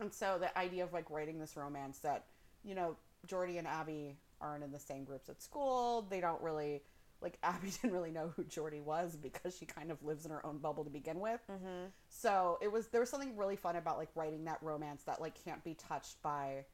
[0.00, 2.26] and so the idea of like writing this romance that,
[2.64, 2.96] you know,
[3.26, 6.06] Jordi and Abby aren't in the same groups at school.
[6.10, 6.82] They don't really
[7.20, 10.44] like Abby didn't really know who Jordi was because she kind of lives in her
[10.46, 11.40] own bubble to begin with.
[11.50, 11.86] Mm-hmm.
[12.08, 15.42] So it was there was something really fun about like writing that romance that like
[15.44, 16.64] can't be touched by,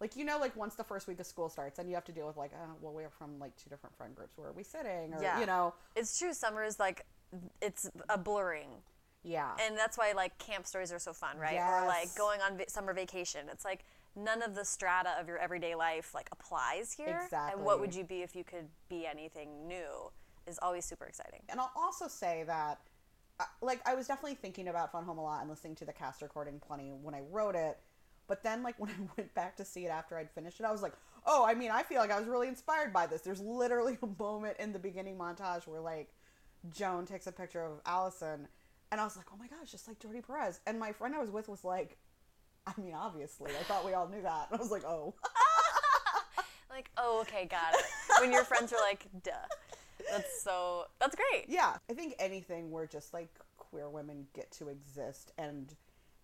[0.00, 2.12] like you know like once the first week of school starts and you have to
[2.12, 4.62] deal with like oh well we're from like two different friend groups where are we
[4.64, 5.38] sitting or Yeah.
[5.40, 6.34] you know It's true.
[6.34, 7.06] Summer is like,
[7.62, 8.68] it's a blurring.
[9.22, 11.56] yeah And that's why like camp stories are so fun, right?
[11.56, 13.46] Or like going on va- summer vacation.
[13.50, 13.84] It's like
[14.16, 17.20] none of the strata of your everyday life like applies here.
[17.24, 17.56] Exactly.
[17.56, 20.10] And what would you be if you could be anything new
[20.46, 21.40] is always super exciting.
[21.48, 22.80] And I'll also say that,
[23.40, 25.92] uh, like, I was definitely thinking about Fun Home a lot and listening to the
[25.92, 27.78] cast recording plenty when I wrote it.
[28.26, 30.72] But then, like, when I went back to see it after I'd finished it, I
[30.72, 30.94] was like,
[31.26, 33.22] oh, I mean, I feel like I was really inspired by this.
[33.22, 36.10] There's literally a moment in the beginning montage where, like,
[36.70, 38.48] Joan takes a picture of Alison,
[38.90, 40.60] and I was like, oh my gosh, just like Jordi Perez.
[40.66, 41.98] And my friend I was with was like,
[42.78, 44.48] I mean, obviously, I thought we all knew that.
[44.52, 45.14] I was like, oh.
[46.70, 47.84] Like, oh, okay, got it.
[48.20, 49.30] when your friends are like, duh.
[50.10, 51.44] That's so, that's great.
[51.48, 55.74] yeah i think anything where just like queer women get to exist and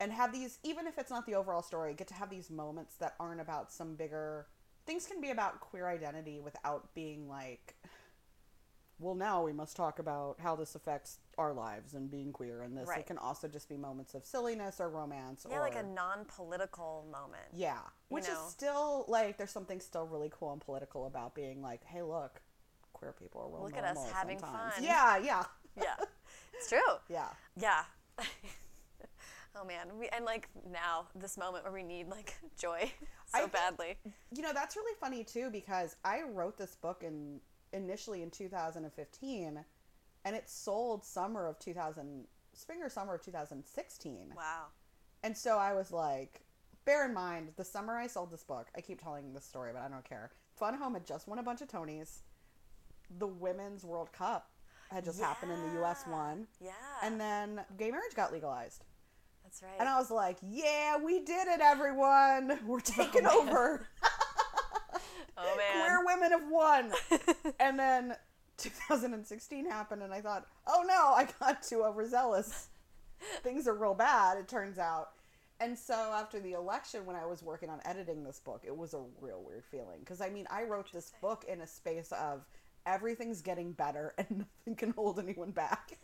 [0.00, 2.96] and have these even if it's not the overall story get to have these moments
[2.96, 4.46] that aren't about some bigger
[4.86, 7.74] things can be about queer identity without being like
[9.00, 12.76] well now we must talk about how this affects our lives and being queer and
[12.76, 13.00] this Right.
[13.00, 16.26] it can also just be moments of silliness or romance Yeah, or like a non
[16.26, 17.48] political moment.
[17.54, 17.78] yeah
[18.08, 18.32] which know?
[18.32, 22.40] is still like there's something still really cool and political about being like hey look
[22.92, 24.74] queer people are real Look at us having sometimes.
[24.74, 24.84] fun.
[24.84, 25.44] yeah yeah
[25.80, 25.94] Yeah.
[26.54, 26.78] It's true.
[27.08, 27.82] yeah Yeah.
[29.56, 32.90] oh man, we and like now this moment where we need like joy
[33.26, 33.96] so I badly.
[34.34, 37.40] You know, that's really funny too because I wrote this book in
[37.72, 39.64] initially in 2015
[40.24, 44.32] and it sold summer of 2000 spring or summer of 2016.
[44.36, 44.66] Wow.
[45.22, 46.42] And so I was like,
[46.84, 49.82] bear in mind, the summer I sold this book, I keep telling this story, but
[49.82, 50.30] I don't care.
[50.56, 52.20] Fun Home had just won a bunch of Tonys.
[53.18, 54.50] The Women's World Cup
[54.90, 56.46] had just happened in the US one.
[56.60, 56.70] Yeah.
[57.02, 58.84] And then gay marriage got legalized.
[59.44, 59.72] that's right.
[59.78, 62.58] And I was like, yeah, we did it, everyone.
[62.66, 63.86] We're oh, taking over.
[65.36, 65.84] oh man.
[65.84, 66.92] queer women have won.
[67.60, 68.16] and then
[68.58, 72.68] 2016 happened, and I thought, oh no, I got too overzealous.
[73.42, 75.10] Things are real bad, it turns out.
[75.60, 78.94] And so after the election, when I was working on editing this book, it was
[78.94, 80.00] a real weird feeling.
[80.00, 82.46] Because I mean, I wrote this book in a space of
[82.86, 85.98] everything's getting better and nothing can hold anyone back.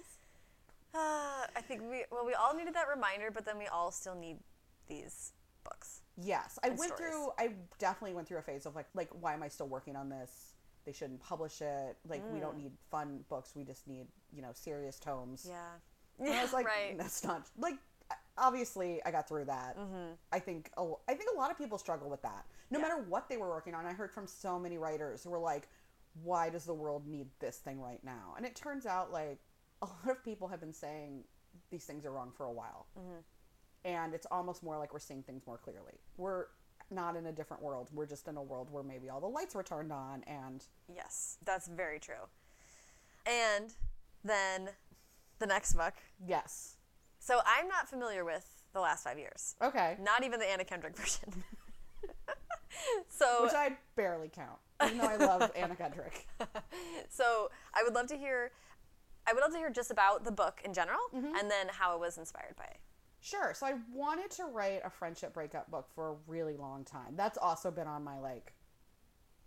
[0.94, 4.14] Ah, I think we well we all needed that reminder, but then we all still
[4.14, 4.38] need
[4.88, 5.32] these
[5.68, 6.00] books.
[6.16, 6.98] Yes, I went stories.
[7.12, 7.28] through.
[7.38, 10.08] I definitely went through a phase of like, like, why am I still working on
[10.08, 10.52] this?
[10.84, 11.96] They shouldn't publish it.
[12.08, 12.42] Like, we Mm.
[12.42, 13.54] don't need fun books.
[13.56, 15.44] We just need, you know, serious tomes.
[15.48, 15.72] Yeah.
[16.18, 16.96] And I was like, right.
[16.96, 17.74] that's not like.
[18.38, 19.78] Obviously, I got through that.
[19.78, 20.12] Mm-hmm.
[20.30, 22.44] I think a, I think a lot of people struggle with that.
[22.70, 22.82] No Yeah.
[22.88, 25.68] matter what they were working on, I heard from so many writers who were like,
[26.22, 29.38] "Why does the world need this thing right now?" And it turns out like
[29.82, 31.24] a lot of people have been saying
[31.70, 32.86] these things are wrong for a while.
[33.86, 35.94] And it's almost more like we're seeing things more clearly.
[36.18, 36.46] We're
[36.90, 37.88] not in a different world.
[37.94, 40.62] We're just in a world where maybe all the lights were turned on and
[40.94, 42.26] Yes, that's very true.
[43.26, 43.72] And
[44.24, 44.70] then
[45.38, 45.94] the next book.
[46.26, 46.74] yes.
[47.18, 49.56] So I'm not familiar with the last five years.
[49.62, 49.96] Okay.
[50.00, 51.42] Not even the Anna Kendrick version.
[53.08, 54.58] so Which I barely count.
[54.84, 56.26] Even though I love Anna Kendrick.
[57.08, 58.52] so I would love to hear
[59.28, 61.34] I would love to hear just about the book in general Mm-hmm.
[61.36, 62.78] and then how it was inspired by it.
[63.26, 63.54] Sure.
[63.54, 67.16] So I wanted to write a friendship breakup book for a really long time.
[67.16, 68.52] That's also been on my like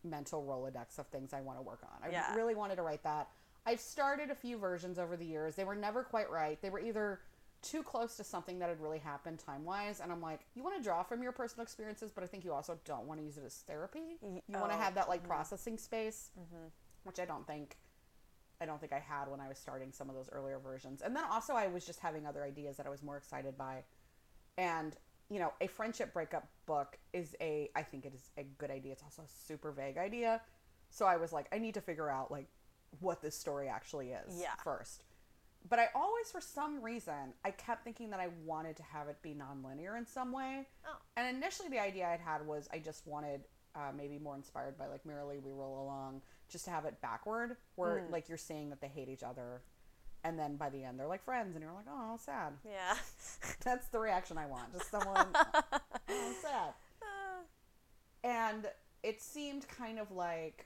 [0.03, 2.03] mental Rolodex of things I want to work on.
[2.03, 2.36] I Yeah.
[2.36, 3.30] really wanted to write that.
[3.65, 5.55] I've started a few versions over the years.
[5.55, 6.61] They were never quite right.
[6.61, 7.21] They were either
[7.61, 10.77] too close to something that had really happened time wise, and I'm like, you want
[10.77, 13.38] to draw from your personal experiences, but I think you also don't want to use
[13.38, 14.17] it as therapy.
[14.21, 15.32] You want to oh, have that like mm-hmm.
[15.32, 16.67] processing space, mm-hmm.
[17.03, 17.77] which I don't think
[18.62, 21.01] I don't think I had when I was starting some of those earlier versions.
[21.01, 23.84] And then also I was just having other ideas that I was more excited by.
[24.57, 24.95] And,
[25.30, 28.91] you know, a friendship breakup book is a I think it is a good idea.
[28.93, 30.41] It's also a super vague idea.
[30.89, 32.47] So I was like, I need to figure out like
[32.99, 34.55] what this story actually is Yeah.
[34.64, 35.03] first.
[35.70, 39.22] But I always for some reason I kept thinking that I wanted to have it
[39.22, 40.68] be nonlinear in some way.
[40.86, 40.97] Oh.
[41.16, 43.41] And initially, the idea I'd had was I just wanted,
[43.76, 47.58] uh, maybe more inspired by like Merrily We Roll Along, just to have it backward,
[47.76, 48.12] where Hmm.
[48.12, 49.62] like you're saying that they hate each other,
[50.24, 52.54] and then by the end they're like friends, and you're like, oh, sad.
[52.66, 52.95] Yeah.
[53.64, 54.74] That's the reaction I want.
[54.74, 56.74] Just someone, oh, sad.
[58.24, 58.68] And
[59.04, 60.66] it seemed kind of like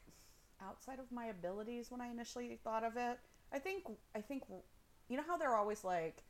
[0.62, 3.20] outside of my abilities when I initially thought of it.
[3.52, 3.84] I think
[4.16, 4.44] I think
[5.08, 6.24] you know how they're always like,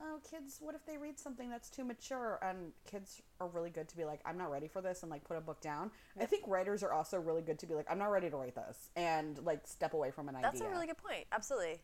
[0.00, 2.38] oh, kids, what if they read something that's too mature?
[2.42, 5.24] And kids are really good to be like, I'm not ready for this, and like
[5.24, 5.90] put a book down.
[6.20, 8.54] I think writers are also really good to be like, I'm not ready to write
[8.54, 10.60] this, and like step away from an That's idea.
[10.60, 11.26] That's a really good point.
[11.32, 11.80] Absolutely.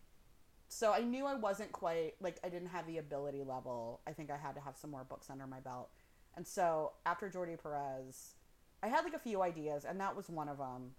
[0.69, 4.01] So I knew I wasn't quite like I didn't have the ability level.
[4.07, 5.91] I think I had to have some more books under my belt.
[6.37, 8.35] And so after Jordi Perez,
[8.83, 10.93] I had like a few ideas, and that was one of them.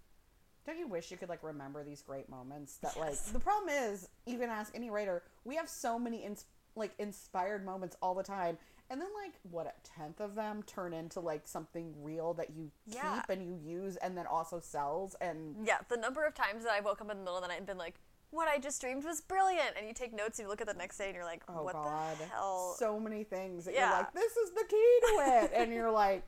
[0.64, 2.78] Don't you wish you could like remember these great moments?
[2.78, 5.22] That like the problem is, you can ask any writer.
[5.44, 6.46] We have so many ins-
[6.76, 8.58] like inspired moments all the time,
[8.90, 12.70] and then like what a tenth of them turn into like something real that you
[12.86, 13.14] Yeah.
[13.14, 15.14] keep and you use, and then also sells.
[15.20, 17.48] And Yeah, the number of times that I woke up in the middle of the
[17.48, 17.94] night and been like,
[18.30, 19.70] what I just dreamed was brilliant.
[19.78, 21.62] And you take notes and you look at the next day and you're like, Oh
[21.62, 22.18] what God!
[22.18, 22.74] the hell?
[22.78, 23.88] So many things that Yeah.
[23.88, 26.24] you're like, this is the key to it, and you're like,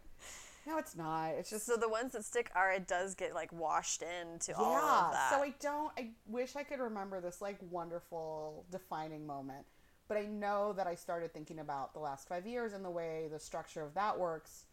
[0.66, 1.30] no, it's not.
[1.30, 4.57] It's just so the ones that stick are, it does get like washed into yeah.
[4.59, 5.30] all of that.
[5.30, 5.90] So I don't.
[5.99, 9.64] I wish I could remember this like wonderful defining moment,
[10.09, 13.28] but I know that I started thinking about the last five years and the way
[13.30, 14.64] the structure of that works,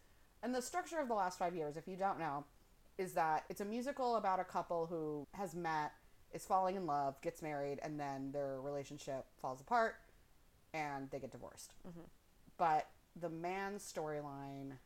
[0.42, 1.76] and the structure of the last five years.
[1.76, 2.44] If you don't know,
[2.98, 5.92] is that it's a musical about a couple who has met,
[6.32, 9.96] is falling in love, gets married, and then their relationship falls apart,
[10.72, 11.74] and they get divorced.
[11.86, 12.00] Mm-hmm.
[12.56, 14.78] But the man's storyline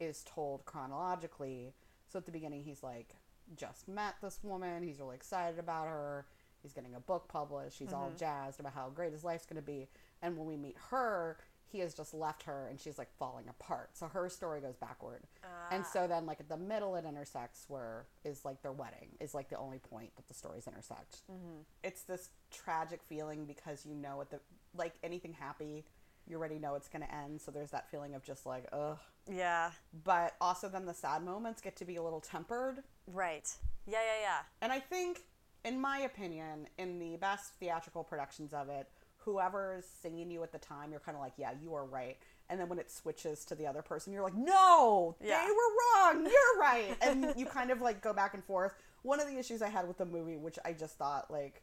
[0.00, 1.74] is told chronologically.
[2.08, 3.16] So at the beginning, he's like
[3.56, 4.82] just met this woman.
[4.82, 6.26] He's really excited about her.
[6.64, 7.78] He's getting a book published.
[7.78, 8.16] He's all mm-hmm.
[8.16, 9.86] jazzed about how great his life's going to be.
[10.22, 11.36] And when we meet her,
[11.70, 13.90] he has just left her and she's like falling apart.
[13.92, 15.24] So her story goes backward.
[15.70, 16.06] And so ah.
[16.06, 19.58] then, like at the middle, it intersects where is like their wedding is like the
[19.58, 21.22] only point that the stories intersect.
[21.30, 21.62] Mm-hmm.
[21.82, 24.40] It's this tragic feeling because you know at the
[24.76, 25.84] like anything happy,
[26.26, 27.40] you already know it's going to end.
[27.40, 28.98] So there's that feeling of just like ugh.
[29.30, 29.70] yeah,
[30.04, 32.82] But also then the sad moments get to be a little tempered.
[33.06, 33.50] right.
[33.86, 34.38] Yeah, yeah, yeah.
[34.62, 35.24] And I think,
[35.64, 38.88] in my opinion, in the best theatrical productions of it,
[39.18, 42.16] whoever's singing you at the time, you're kind of like, yeah, you are right.
[42.50, 45.42] And then when it switches to the other person, you're like, no, Yeah.
[45.44, 46.24] they were wrong.
[46.26, 46.96] You're right.
[47.00, 48.74] and you kind of like go back and forth.
[49.02, 51.62] One of the issues I had with the movie, which I just thought like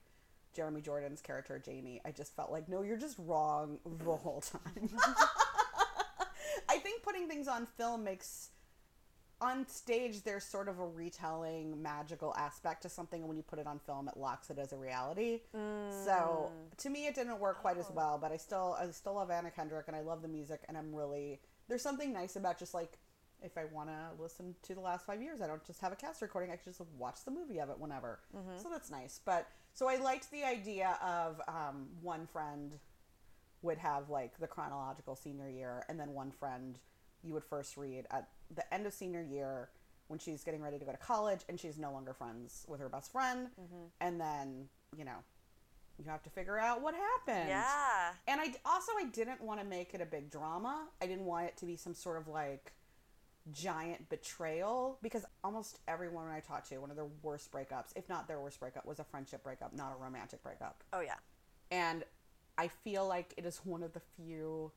[0.56, 4.90] Jeremy Jordan's character, Jamie, I just felt like, no, you're just wrong the whole time.
[6.70, 8.50] I think putting things on film makes
[9.42, 13.60] on stage there's sort of a retelling magical aspect to something and when you put
[13.60, 15.42] it on film it locks it as a reality.
[16.06, 19.30] So to me it didn't work quite as well but i still i still love
[19.32, 22.74] anna kendrick and i love the music and i'm really there's something nice about just
[22.74, 22.98] like
[23.44, 25.96] if i want to listen to the last five years i don't just have a
[25.96, 28.20] cast recording i can just watch the movie of it whenever.
[28.62, 32.78] So that's nice but so i liked the idea of um, one friend
[33.64, 36.78] would have like the chronological senior year and then one friend
[37.24, 39.70] you would first read at the end of senior year
[40.08, 42.90] when she's getting ready to go to college and she's no longer friends with her
[42.90, 43.48] best friend.
[43.60, 43.86] Mm-hmm.
[44.00, 44.66] And then
[44.98, 45.18] you know
[46.04, 47.50] you have to figure out what happened.
[47.50, 48.12] Yeah.
[48.28, 50.88] and i also i didn't want to make it a big drama.
[51.02, 52.74] I didn't want it to be some sort of like
[53.52, 58.28] giant betrayal because almost everyone i talked to one of their worst breakups if not
[58.28, 60.84] their worst breakup was a friendship breakup not a romantic breakup.
[60.94, 61.16] Oh, yeah.
[61.72, 62.04] and
[62.58, 64.72] I feel like it is one of the few,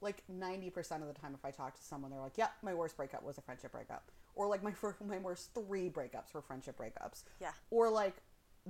[0.00, 2.96] like 90% of the time, if I talk to someone, they're like, yeah, my worst
[2.96, 4.10] breakup was a friendship breakup.
[4.34, 7.24] Or like my, first, my worst three breakups were friendship breakups.
[7.40, 7.50] Yeah.
[7.70, 8.16] Or like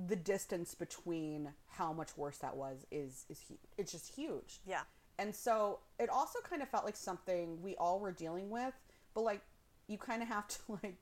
[0.07, 3.59] the distance between how much worse that was is, is huge.
[3.77, 4.59] It's just huge.
[4.65, 4.81] Yeah.
[5.19, 8.73] And so it also kind of felt like something we all were dealing with,
[9.13, 9.41] but like
[9.87, 10.97] you kind of have to like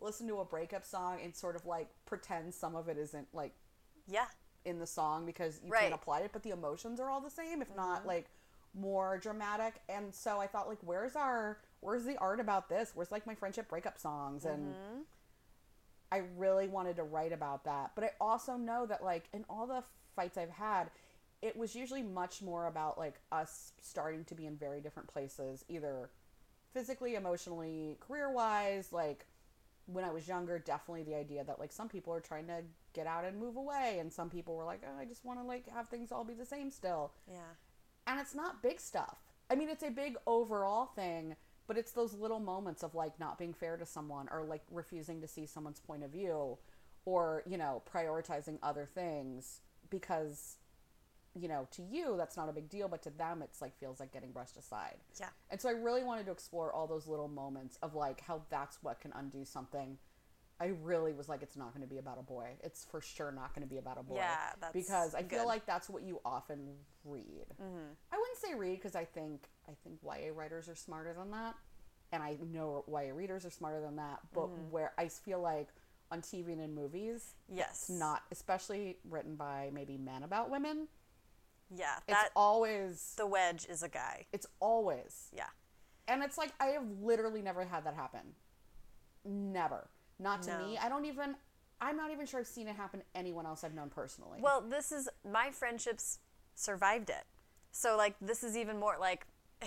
[0.00, 3.54] listen to a breakup song and sort of like pretend some of it isn't like
[4.06, 4.26] Yeah.
[4.64, 5.82] in the song because you Right.
[5.82, 8.08] can't apply it, but the emotions are all the same, if not mm-hmm.
[8.08, 8.26] like
[8.74, 9.74] more dramatic.
[9.88, 12.92] And so I thought like, where's our where's the art about this?
[12.94, 14.44] Where's like my friendship breakup songs?
[14.44, 15.00] And mm-hmm.
[16.10, 17.92] I really wanted to write about that.
[17.94, 19.84] But I also know that like in all the
[20.16, 20.90] fights I've had,
[21.42, 25.64] it was usually much more about like us starting to be in very different places,
[25.68, 26.10] either
[26.72, 29.26] physically, emotionally, career wise, like
[29.86, 32.62] when I was younger, definitely the idea that like some people are trying to
[32.94, 35.44] get out and move away, and some people were like, oh, I just want to
[35.44, 37.12] like have things all be the same still.
[37.30, 37.40] Yeah.
[38.06, 39.18] And it's not big stuff.
[39.50, 41.36] I mean, it's a big overall thing,
[41.66, 45.20] but it's those little moments of like not being fair to someone or like refusing
[45.20, 46.58] to see someone's point of view
[47.04, 50.56] or, you know, prioritizing other things because
[51.36, 54.00] you know, to you that's not a big deal, but to them it's like feels
[54.00, 54.96] like getting brushed aside.
[55.18, 55.30] Yeah.
[55.50, 58.78] And so I really wanted to explore all those little moments of like how that's
[58.82, 59.98] what can undo something.
[60.60, 62.50] I really was like, it's not going to be about a boy.
[62.62, 64.16] It's for sure not going to be about a boy.
[64.16, 66.74] Yeah, that's because I feel like that's what you often
[67.04, 67.46] read.
[67.60, 67.92] Mm-hmm.
[68.12, 71.54] I wouldn't say read because I think I think YA writers are smarter than that,
[72.12, 74.20] and I know YA readers are smarter than that.
[74.32, 74.70] But Mm-hmm.
[74.70, 75.68] where I feel like
[76.12, 77.86] on TV and in movies, Yes.
[77.88, 80.86] it's not, especially written by maybe men about women.
[81.74, 81.96] Yeah.
[82.06, 84.26] It's That always the wedge is a guy.
[84.32, 85.48] it's always Yeah.
[86.06, 88.34] And it's like I have literally never had that happen.
[89.24, 89.88] Never.
[90.18, 90.66] Not to No.
[90.66, 90.78] me.
[90.78, 91.36] I don't even
[91.80, 94.40] I'm not even sure I've seen it happen to anyone else I've known personally.
[94.40, 96.18] Well, this is my friendships
[96.54, 97.24] survived it.
[97.72, 99.26] So like this is even more like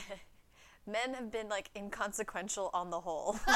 [0.87, 3.37] men have been like inconsequential on the whole.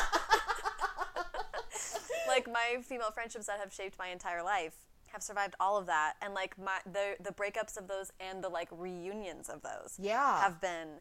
[2.27, 4.75] like my female friendships that have shaped my entire life
[5.07, 8.47] have survived all of that and like my the the breakups of those and the
[8.49, 10.39] like reunions of those Yeah.
[10.41, 10.99] have been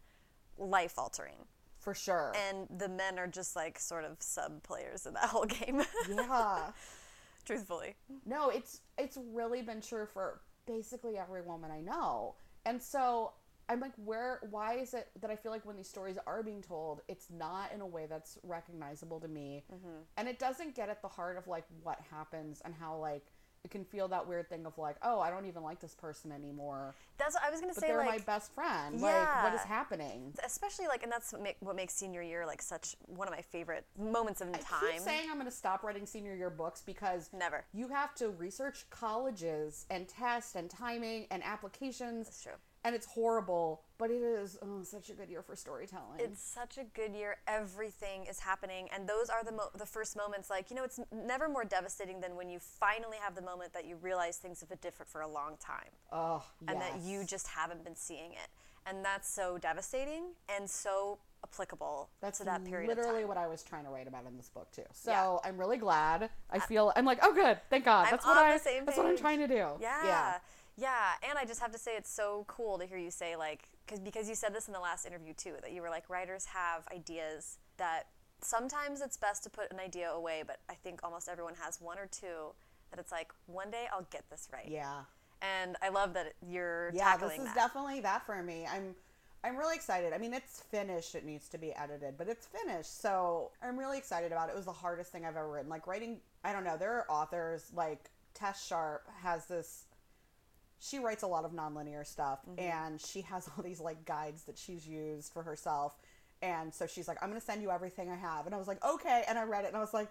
[0.59, 1.47] life altering.
[1.81, 2.33] For sure.
[2.49, 5.83] And the men are just like sort of sub players in that whole game.
[6.09, 6.71] yeah.
[7.45, 7.97] Truthfully.
[8.27, 12.37] No, it's it's really been true for basically every woman I know.
[12.67, 13.33] And so
[13.69, 14.41] I'm like, where?
[14.51, 17.73] Why is it that I feel like when these stories are being told, it's not
[17.73, 20.01] in a way that's recognizable to me, mm-hmm.
[20.17, 23.25] and it doesn't get at the heart of like what happens and how like
[23.69, 26.95] can feel that weird thing of like, oh, I don't even like this person anymore,
[27.19, 27.89] That's what I was gonna but say.
[27.89, 29.01] they're like, my best friend.
[29.01, 30.33] Like, what is happening?
[30.45, 33.43] especially like and that's what, make, what makes senior year like such one of my
[33.43, 36.51] favorite moments of in I time keep saying I'm going to stop writing senior year
[36.51, 37.65] books because Never.
[37.73, 42.27] You have to research colleges and tests and timing and applications.
[42.27, 42.53] That's true.
[42.85, 46.19] And it's horrible, but it is oh, such a good year for storytelling.
[46.19, 50.17] it's such a good year everything is happening and those are the mo- the first
[50.17, 53.75] moments like you know it's never more devastating than when you finally have the moment
[53.75, 57.25] that you realize things have been different for a long time oh, and that you
[57.25, 58.49] just haven't been seeing it
[58.87, 63.37] and that's so devastating and so applicable That's to that period literally of time what
[63.37, 64.85] I was trying to write about in this book too.
[64.93, 65.49] So Yeah.
[65.49, 66.31] I'm really glad.
[66.51, 68.07] I feel I'm like, oh, good, thank God.
[68.07, 68.59] I'm that's what I.
[68.59, 69.69] that's what I'm trying to do.
[69.81, 70.05] Yeah.
[70.05, 70.39] Yeah.
[70.77, 73.69] Yeah, and I just have to say it's so cool to hear you say like
[73.87, 76.47] cuz because you said this in the last interview too that you were like writers
[76.47, 78.07] have ideas that
[78.43, 81.99] sometimes it's best to put an idea away, but I think almost everyone has one
[81.99, 82.55] or two
[82.91, 84.69] that it's like one day I'll get this right.
[84.69, 85.03] Yeah.
[85.43, 87.17] And I love that you're Yeah.
[87.17, 87.55] This is that.
[87.55, 88.67] definitely that for me.
[88.71, 88.95] I'm.
[89.43, 90.13] I'm really excited.
[90.13, 91.15] I mean, it's finished.
[91.15, 93.01] It needs to be edited, but it's finished.
[93.01, 94.53] So I'm really excited about it.
[94.53, 95.71] It was the hardest thing I've ever written.
[95.71, 96.77] Like writing, I don't know.
[96.77, 99.85] There are authors like Tess Sharpe has this.
[100.81, 102.59] She writes a lot of nonlinear stuff, mm-hmm.
[102.61, 105.95] and she has all these like guides that she's used for herself.
[106.43, 108.67] And so she's like, "I'm going to send you everything I have," and I was
[108.67, 110.09] like, "Okay." And I read it, and I was like,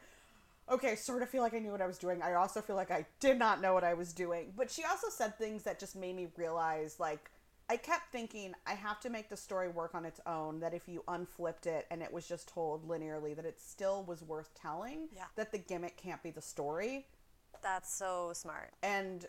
[0.71, 2.21] okay, sort of feel like I knew what I was doing.
[2.21, 4.53] I also feel like I did not know what I was doing.
[4.55, 7.31] But she also said things that just made me realize like
[7.69, 10.87] I kept thinking I have to make the story work on its own that if
[10.87, 15.07] you unflipped it and it was just told linearly that it still was worth telling,
[15.15, 15.25] Yeah.
[15.35, 17.05] that the gimmick can't be the story.
[17.61, 18.71] That's so smart.
[18.81, 19.25] And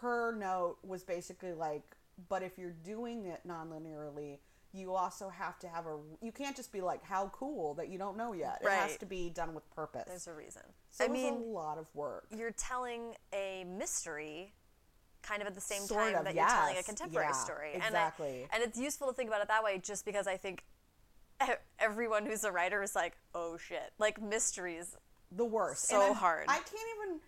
[0.00, 1.82] her note was basically like,
[2.28, 4.38] but if you're doing it non-linearly,
[4.72, 7.98] you also have to have a you can't just be like how cool that you
[7.98, 8.58] don't know yet.
[8.62, 10.04] It has to be done with purpose.
[10.06, 10.62] There's a reason.
[10.90, 12.26] so I mean, a lot of work.
[12.36, 14.52] you're telling a mystery
[15.22, 17.70] kind of at the same Sort time of, that you're telling a contemporary Yeah, story.
[17.74, 18.42] exactly.
[18.42, 20.64] And, I, and it's useful to think about it that way just because I think
[21.78, 23.92] everyone who's a writer is like, oh shit.
[23.98, 24.96] Like mysteries.
[25.32, 25.88] the worst.
[25.88, 26.44] So hard.
[26.48, 26.74] I can't
[27.06, 27.20] even.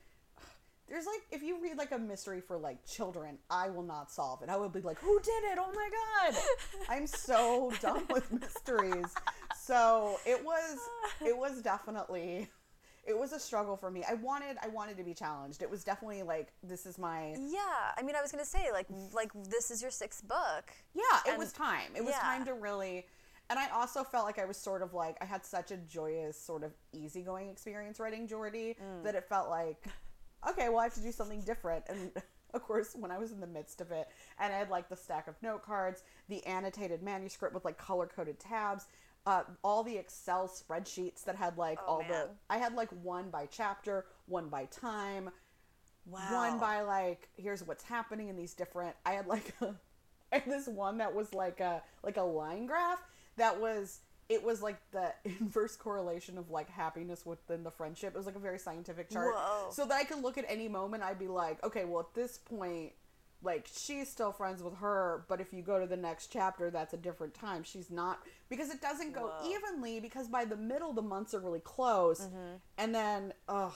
[0.91, 4.43] There's like if you read like a mystery for like children, I will not solve
[4.43, 4.49] it.
[4.49, 5.59] I will be like, who did it?
[5.61, 5.89] Oh my
[6.33, 6.43] god,
[6.89, 9.07] I'm so done with mysteries.
[9.59, 10.79] So it was
[11.25, 12.49] it was definitely
[13.07, 14.05] it was a struggle for me.
[14.09, 15.63] I wanted I wanted to be challenged.
[15.63, 17.61] It was definitely like this is my Yeah,
[17.97, 20.73] I mean, I was gonna say like like this is your sixth book.
[20.93, 21.03] yeah.
[21.25, 21.93] It And- was time.
[21.95, 22.21] It was yeah.
[22.21, 23.07] time to really.
[23.49, 26.41] And I also felt like I was sort of like I had such a joyous,
[26.41, 29.03] sort of easygoing experience writing Jordi Mm.
[29.05, 29.85] that it felt like,
[30.49, 31.85] okay, well I have to do something different.
[31.89, 32.11] And
[32.55, 34.97] of course, when I was in the midst of it, and I had like the
[34.97, 38.87] stack of note cards, the annotated manuscript with like color coded tabs,
[39.27, 42.09] uh, all the Excel spreadsheets that had like Oh, all man.
[42.09, 42.29] the.
[42.49, 45.31] I had like one by chapter, one by time,
[46.07, 46.33] Wow.
[46.33, 49.67] one by like here's what's happening in these different i had like a,
[50.33, 53.01] I had this one that was like a like a line graph
[53.37, 54.01] that was
[54.31, 58.37] it was like the inverse correlation of like happiness within the friendship it was like
[58.37, 59.71] a very scientific chart Whoa.
[59.71, 62.39] so that i could look at any moment i'd be like okay well at this
[62.39, 62.93] point
[63.43, 66.95] like she's still friends with her but if you go to the next chapter that's
[66.95, 69.51] a different time she's not because it doesn't go Whoa.
[69.51, 72.57] evenly because by the middle the months are really close mm-hmm.
[72.79, 73.73] and then ugh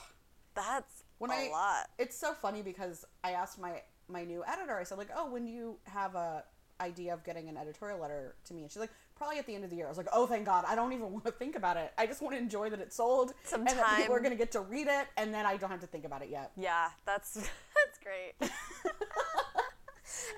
[0.55, 1.89] That's when a I lot.
[1.97, 4.77] it's so funny because I asked my my new editor.
[4.77, 6.43] I said like, "Oh, when you have a
[6.81, 9.63] idea of getting an editorial letter to me?" And she's like, "Probably at the end
[9.63, 10.65] of the year." I was like, "Oh, thank God!
[10.67, 11.93] I don't even want to think about it.
[11.97, 14.37] I just want to enjoy that it's sold Some and that people are going to
[14.37, 16.89] get to read it, and then I don't have to think about it yet." Yeah,
[17.05, 18.51] that's that's great.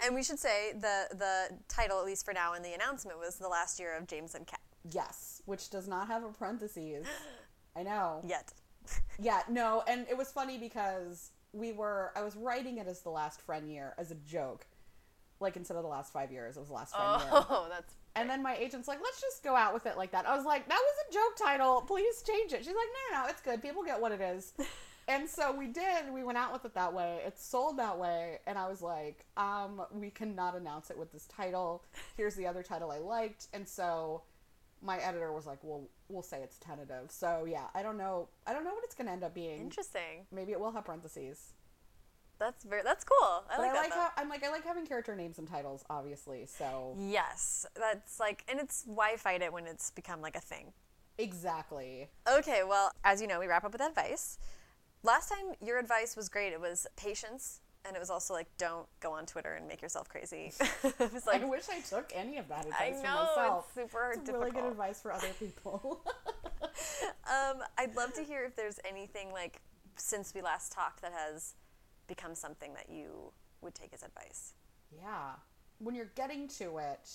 [0.03, 3.37] and we should say the the title, at least for now, in the announcement was
[3.37, 4.59] the last year of James and Kat.
[4.91, 7.05] Yes, which does not have a parentheses.
[7.75, 8.21] I know.
[8.27, 8.53] Yet.
[9.19, 13.09] Yeah, no, and it was funny because we were I was writing it as the
[13.09, 14.65] last friend year as a joke.
[15.39, 17.31] Like instead of the last five years, it was the last five years.
[17.49, 20.27] Oh, that's And then my agent's like, let's just go out with it like that.
[20.27, 21.81] I was like, that was a joke title.
[21.81, 22.59] Please change it.
[22.59, 23.61] She's like, no, no, no, it's good.
[23.61, 24.53] People get what it is.
[25.07, 26.11] and so we did.
[26.11, 27.19] We went out with it that way.
[27.25, 28.39] It sold that way.
[28.47, 31.83] And I was like, um, we cannot announce it with this title.
[32.15, 33.47] Here's the other title I liked.
[33.53, 34.23] And so
[34.81, 37.09] my editor was like, well, we'll say it's tentative.
[37.09, 38.29] So yeah, I don't know.
[38.45, 39.61] I don't know what it's going to end up being.
[39.61, 40.25] interesting.
[40.31, 41.53] Maybe it will have parentheses.
[42.39, 43.43] That's very that's cool.
[43.49, 45.83] I But like I like how I'm like I like having character names and titles,
[45.89, 46.45] obviously.
[46.45, 50.73] So Yes, that's like, and it's why fight it when it's become like a thing.
[51.17, 52.09] exactly.
[52.31, 54.37] Okay, well, as you know, we wrap up with advice.
[55.03, 56.53] Last time, your advice was great.
[56.53, 60.09] It was patience, and it was also like, don't go on Twitter and make yourself
[60.09, 60.51] crazy.
[60.83, 63.65] it was like, I wish I took any of that I advice know for myself.
[63.65, 64.39] it's super It's difficult.
[64.39, 66.01] really good advice for other people.
[67.29, 69.59] Um, I'd love to hear if there's anything like
[69.97, 71.55] since we last talked that has
[72.07, 73.31] become something that you
[73.61, 74.53] would take as advice.
[74.91, 75.31] yeah.
[75.79, 77.07] When you're getting to it,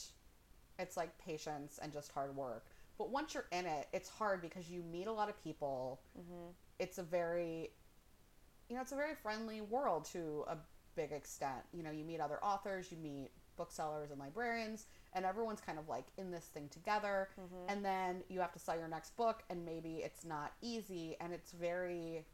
[0.78, 2.66] it's like patience and just hard work.
[2.96, 6.00] But once you're in it, it's hard because you meet a lot of people.
[6.16, 6.50] Mm-hmm.
[6.78, 7.70] It's a very,
[8.68, 10.56] you know, it's a very friendly world to a
[10.94, 11.62] big extent.
[11.72, 15.88] You know, you meet other authors, you meet booksellers and librarians, and everyone's kind of
[15.88, 17.28] like in this thing together.
[17.40, 17.68] Mm-hmm.
[17.68, 21.32] And then you have to sell your next book, and maybe it's not easy, and
[21.32, 22.24] it's very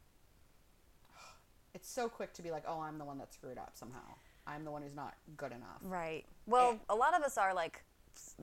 [1.73, 3.99] it's so quick to be like, oh, I'm the one that screwed up somehow.
[4.47, 5.79] I'm the one who's not good enough.
[5.83, 6.25] Right.
[6.45, 7.83] Well, a lot of us are like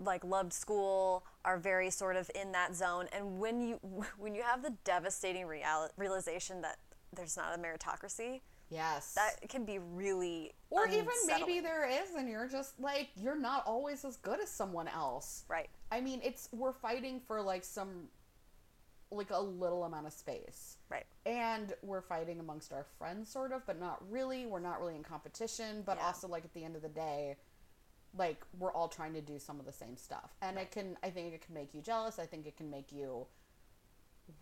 [0.05, 3.74] like loved school, are very sort of in that zone, and when you
[4.18, 6.79] when you have the devastating real, realization that
[7.14, 9.14] there's not a meritocracy, Yes.
[9.14, 13.64] that can be really or even maybe there is, and you're just like, you're not
[13.66, 15.45] always as good as someone else.
[15.49, 15.68] right.
[15.93, 18.09] I mean, it's, we're fighting for like some,
[19.11, 20.79] like a little amount of space.
[20.89, 21.07] Right.
[21.25, 24.47] And we're fighting amongst our friends, sort of, but not really.
[24.47, 26.07] We're not really in competition, but Yeah.
[26.07, 27.37] also, like, at the end of the day,
[28.17, 30.35] like, we're all trying to do some of the same stuff.
[30.41, 32.19] And it can, I think it can make you jealous.
[32.19, 33.27] I think it can make you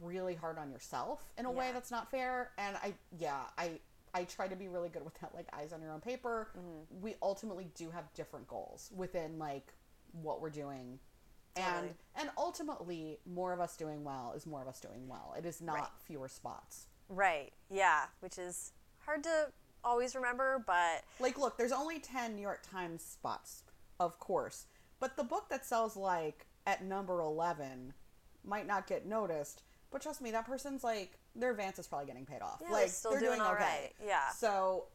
[0.01, 2.53] really hard on yourself in a way that's not fair.
[2.57, 3.81] And I, yeah, I,
[4.15, 6.49] I try to be really good with that, like, eyes on your own paper.
[6.57, 7.03] Mm-hmm.
[7.03, 9.75] We ultimately do have different goals within, like,
[10.13, 11.01] what we're doing.
[11.57, 11.95] And Totally.
[12.17, 15.35] and ultimately, more of us doing well is more of us doing well.
[15.39, 15.89] It is not Right.
[16.01, 16.87] fewer spots.
[17.09, 17.53] Right.
[17.71, 19.53] Yeah, which is hard to
[19.85, 23.63] always remember, but Like, look, there's only 10 New York Times spots,
[24.01, 24.67] of course.
[24.99, 27.95] But the book that sells, like, at number 11
[28.43, 29.63] might not get noticed.
[29.91, 32.59] But trust me, that person's, like, their advance is probably getting paid off.
[32.61, 33.93] Yeah, they're like, still doing all right.
[34.03, 34.31] Yeah.
[34.31, 34.89] So,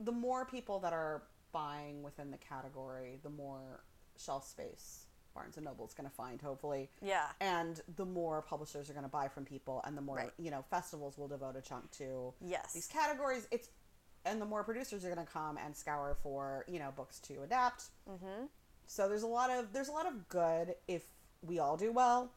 [0.00, 3.84] the more people that are buying within the category, the more
[4.16, 6.90] shelf space Barnes and Noble is going to find, hopefully.
[7.00, 7.26] yeah.
[7.40, 10.32] and the more publishers are going to buy from people and the more Right.
[10.38, 12.72] you know festivals will devote a chunk to Yes.
[12.72, 13.68] these categories it's
[14.24, 17.42] and the more producers are going to come and scour for you know books to
[17.42, 18.44] adapt mm-hmm.
[18.86, 21.02] so there's a lot of there's a lot of good if
[21.42, 22.30] we all do well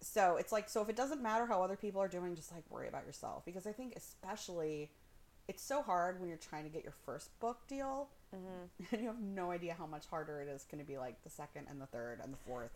[0.00, 2.64] so it's like so if it doesn't matter how other people are doing just like
[2.70, 4.90] worry about yourself because i think especially
[5.48, 8.94] it's so hard when you're trying to get your first book deal Mm-hmm.
[8.94, 11.30] and you have no idea how much harder it is going to be like the
[11.30, 12.70] second and the third and the fourth.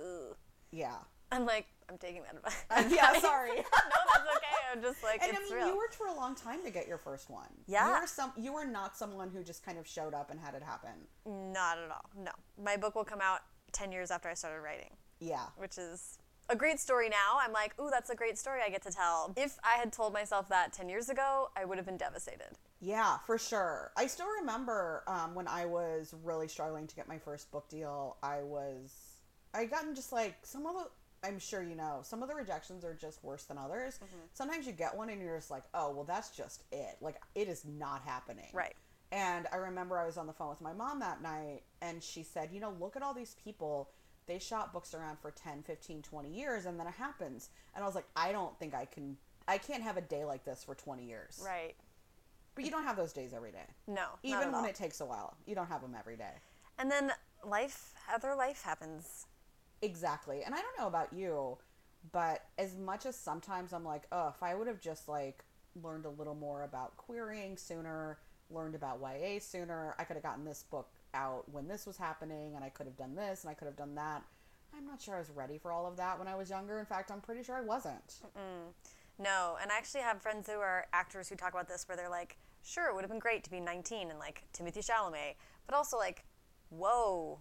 [0.00, 0.36] Ugh.
[0.70, 0.96] Yeah.
[1.32, 2.64] I'm like, I'm taking that advice.
[2.70, 3.48] Uh, yeah, sorry.
[3.56, 4.56] no, that's okay.
[4.72, 5.68] I'm just like, and I mean, real.
[5.68, 7.48] you worked for a long time to get your first one.
[7.66, 7.94] Yeah.
[7.94, 8.32] You were some.
[8.36, 10.92] You were not someone who just kind of showed up and had it happen.
[11.24, 12.10] Not at all.
[12.16, 12.30] No.
[12.62, 13.40] My book will come out
[13.72, 15.46] 10 years after I started writing, Yeah.
[15.56, 16.18] which is
[16.48, 17.38] a great story now.
[17.40, 19.32] I'm like, ooh, that's a great story I get to tell.
[19.36, 22.56] If I had told myself that 10 years ago, I would have been devastated.
[22.86, 23.90] Yeah, for sure.
[23.96, 28.16] I still remember um, when I was really struggling to get my first book deal.
[28.22, 28.94] I was,
[29.52, 31.26] I gotten just like some of the.
[31.26, 33.94] I'm sure you know some of the rejections are just worse than others.
[33.94, 34.26] Mm-hmm.
[34.34, 36.96] Sometimes you get one and you're just like, oh well, that's just it.
[37.00, 38.50] Like it is not happening.
[38.52, 38.76] Right.
[39.10, 42.22] And I remember I was on the phone with my mom that night and she
[42.22, 43.90] said, you know, look at all these people.
[44.26, 47.48] They shop books around for 10, 15, 20 years and then it happens.
[47.74, 49.16] And I was like, I don't think I can,
[49.48, 51.42] I can't have a day like this for 20 years.
[51.44, 51.74] Right.
[52.56, 53.66] But you don't have those days every day.
[53.86, 54.06] No.
[54.22, 54.64] Even when all.
[54.64, 56.32] it takes a while, you don't have them every day.
[56.78, 57.12] And then
[57.44, 59.26] life, other life happens.
[59.82, 60.42] Exactly.
[60.44, 61.58] And I don't know about you,
[62.12, 65.44] but as much as sometimes I'm like, oh, if I would have just like
[65.82, 68.18] learned a little more about querying sooner,
[68.50, 72.54] learned about YA sooner, I could have gotten this book out when this was happening
[72.54, 74.22] and I could have done this and I could have done that.
[74.76, 76.78] I'm not sure I was ready for all of that when I was younger.
[76.78, 78.20] In fact, I'm pretty sure I wasn't.
[79.18, 82.10] No, and I actually have friends who are actors who talk about this where they're
[82.10, 82.36] like,
[82.66, 85.36] sure, it would have been great to be 19 and like Timothée Chalamet,
[85.66, 86.24] but also like,
[86.68, 87.38] whoa,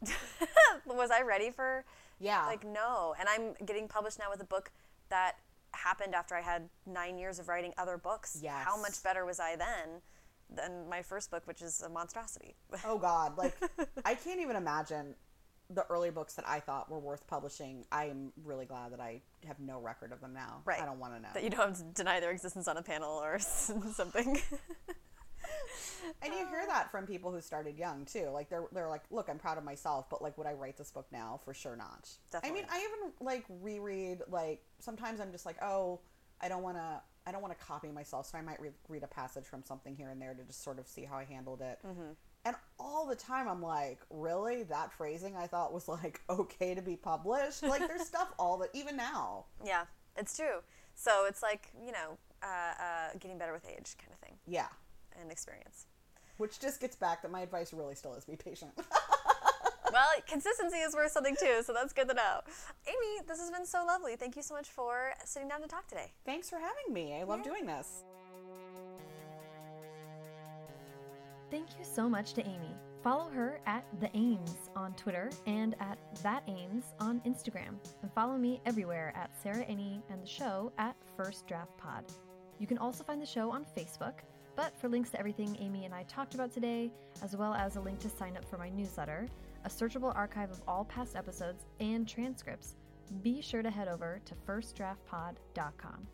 [0.86, 1.84] was I ready for?
[2.20, 2.46] Yeah.
[2.46, 3.14] Like, no.
[3.18, 4.70] And I'm getting published now with a book
[5.08, 5.36] that
[5.72, 8.38] happened after I had nine years of writing other books.
[8.40, 8.64] Yes.
[8.64, 10.00] How much better was I then
[10.54, 12.54] than my first book, which is a monstrosity?
[12.84, 13.54] Oh God, like
[14.04, 15.14] I can't even imagine
[15.74, 17.84] the early books that I thought were worth publishing.
[17.90, 20.62] I'm really glad that I have no record of them now.
[20.64, 20.80] Right.
[20.80, 21.28] I don't want to know.
[21.34, 24.40] that you don't have to deny their existence on a panel or something.
[26.20, 28.28] And you hear that from people who started young too.
[28.32, 30.90] Like they're they're like, look, I'm proud of myself, but like, would I write this
[30.90, 31.40] book now?
[31.44, 32.08] For sure not.
[32.42, 34.22] I mean, I even like reread.
[34.28, 36.00] Like sometimes I'm just like, oh,
[36.40, 37.00] I don't want to.
[37.24, 39.94] I don't want to copy myself, so I might re- read a passage from something
[39.94, 41.78] here and there to just sort of see how I handled it.
[41.86, 42.12] Mm-hmm.
[42.44, 44.64] And all the time, I'm like, really?
[44.64, 47.62] That phrasing I thought was like okay to be published.
[47.62, 49.44] Like there's stuff all that even now.
[49.64, 49.84] yeah,
[50.16, 50.58] it's true.
[50.94, 52.46] So it's like, you know, uh,
[52.82, 54.66] uh, getting better with age kind of thing Yeah.
[55.20, 55.86] and experience.
[56.38, 58.72] Which just gets back that my advice really still is be patient.
[59.92, 62.40] well, consistency is worth something too, so that's good to know.
[62.86, 64.16] Amy, this has been so lovely.
[64.16, 66.10] Thank you so much for sitting down to talk today.
[66.26, 67.14] Thanks for having me.
[67.14, 68.02] I love doing this.
[71.52, 72.74] Thank you so much to Amy.
[73.04, 77.74] Follow her at The Ames on Twitter and at That Ames on Instagram.
[78.00, 82.06] And follow me everywhere at Sarah Enni and the show at First Draft Pod.
[82.58, 84.14] You can also find the show on Facebook,
[84.56, 86.90] but for links to everything Amy and I talked about today,
[87.22, 89.28] as well as a link to sign up for my newsletter,
[89.66, 92.76] a searchable archive of all past episodes, and transcripts,
[93.22, 96.06] be sure to head over to firstdraftpod.com.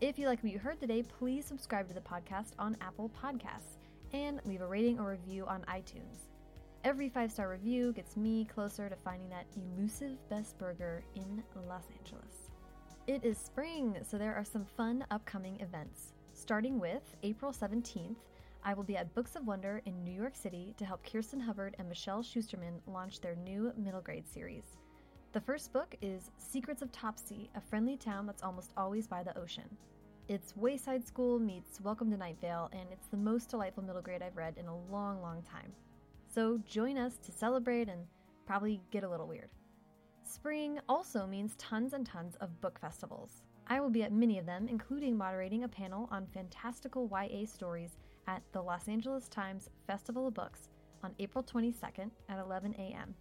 [0.00, 3.78] If you like what you heard today, please subscribe to the podcast on Apple Podcasts
[4.12, 6.28] and leave a rating or review on iTunes.
[6.84, 11.84] Every five star review gets me closer to finding that elusive best burger in Los
[11.98, 12.50] Angeles.
[13.06, 16.12] It is spring, so there are some fun upcoming events.
[16.32, 18.16] Starting with April 17th,
[18.64, 21.74] I will be at Books of Wonder in New York City to help Kirsten Hubbard
[21.78, 24.76] and Michelle Schusterman launch their new middle grade series.
[25.32, 29.36] The first book is Secrets of Topsea, a friendly town that's almost always by the
[29.36, 29.76] ocean.
[30.28, 34.22] It's Wayside School meets Welcome to Night Vale, and it's the most delightful middle grade
[34.22, 35.72] I've read in a long, long time.
[36.32, 38.06] So join us to celebrate and
[38.46, 39.50] probably get a little weird.
[40.22, 43.42] Spring also means tons and tons of book festivals.
[43.66, 47.98] I will be at many of them, including moderating a panel on fantastical YA stories
[48.28, 50.68] at the Los Angeles Times Festival of Books
[51.02, 53.12] on April 22nd at 11 a.m.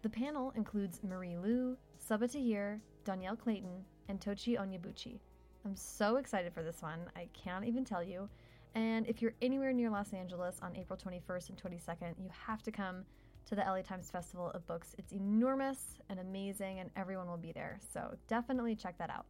[0.00, 5.18] The panel includes Marie Lu, Sabaa Tahir, Dhonielle Clayton, and Tochi Onyebuchi.
[5.66, 8.28] I'm so excited for this one, I can't even tell you.
[8.76, 12.70] And if you're anywhere near Los Angeles on April 21st and 22nd, you have to
[12.70, 13.04] come
[13.46, 14.94] to the LA Times Festival of Books.
[14.96, 19.26] It's enormous and amazing, and everyone will be there, so definitely check that out.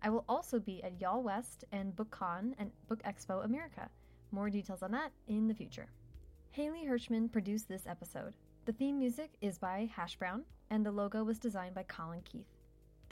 [0.00, 3.90] I will also be at Y'all West and BookCon and Book Expo America.
[4.30, 5.88] More details on that in the future.
[6.52, 8.32] Haley Hirschman produced this episode.
[8.64, 12.51] The theme music is by Hash Brown, and the logo was designed by Colin Keith.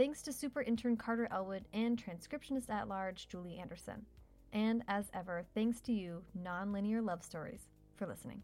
[0.00, 4.06] Thanks to super intern Carter Elwood and transcriptionist at large Julie Anderson.
[4.50, 8.42] And as ever, thanks to you, nonlinear love stories, for listening.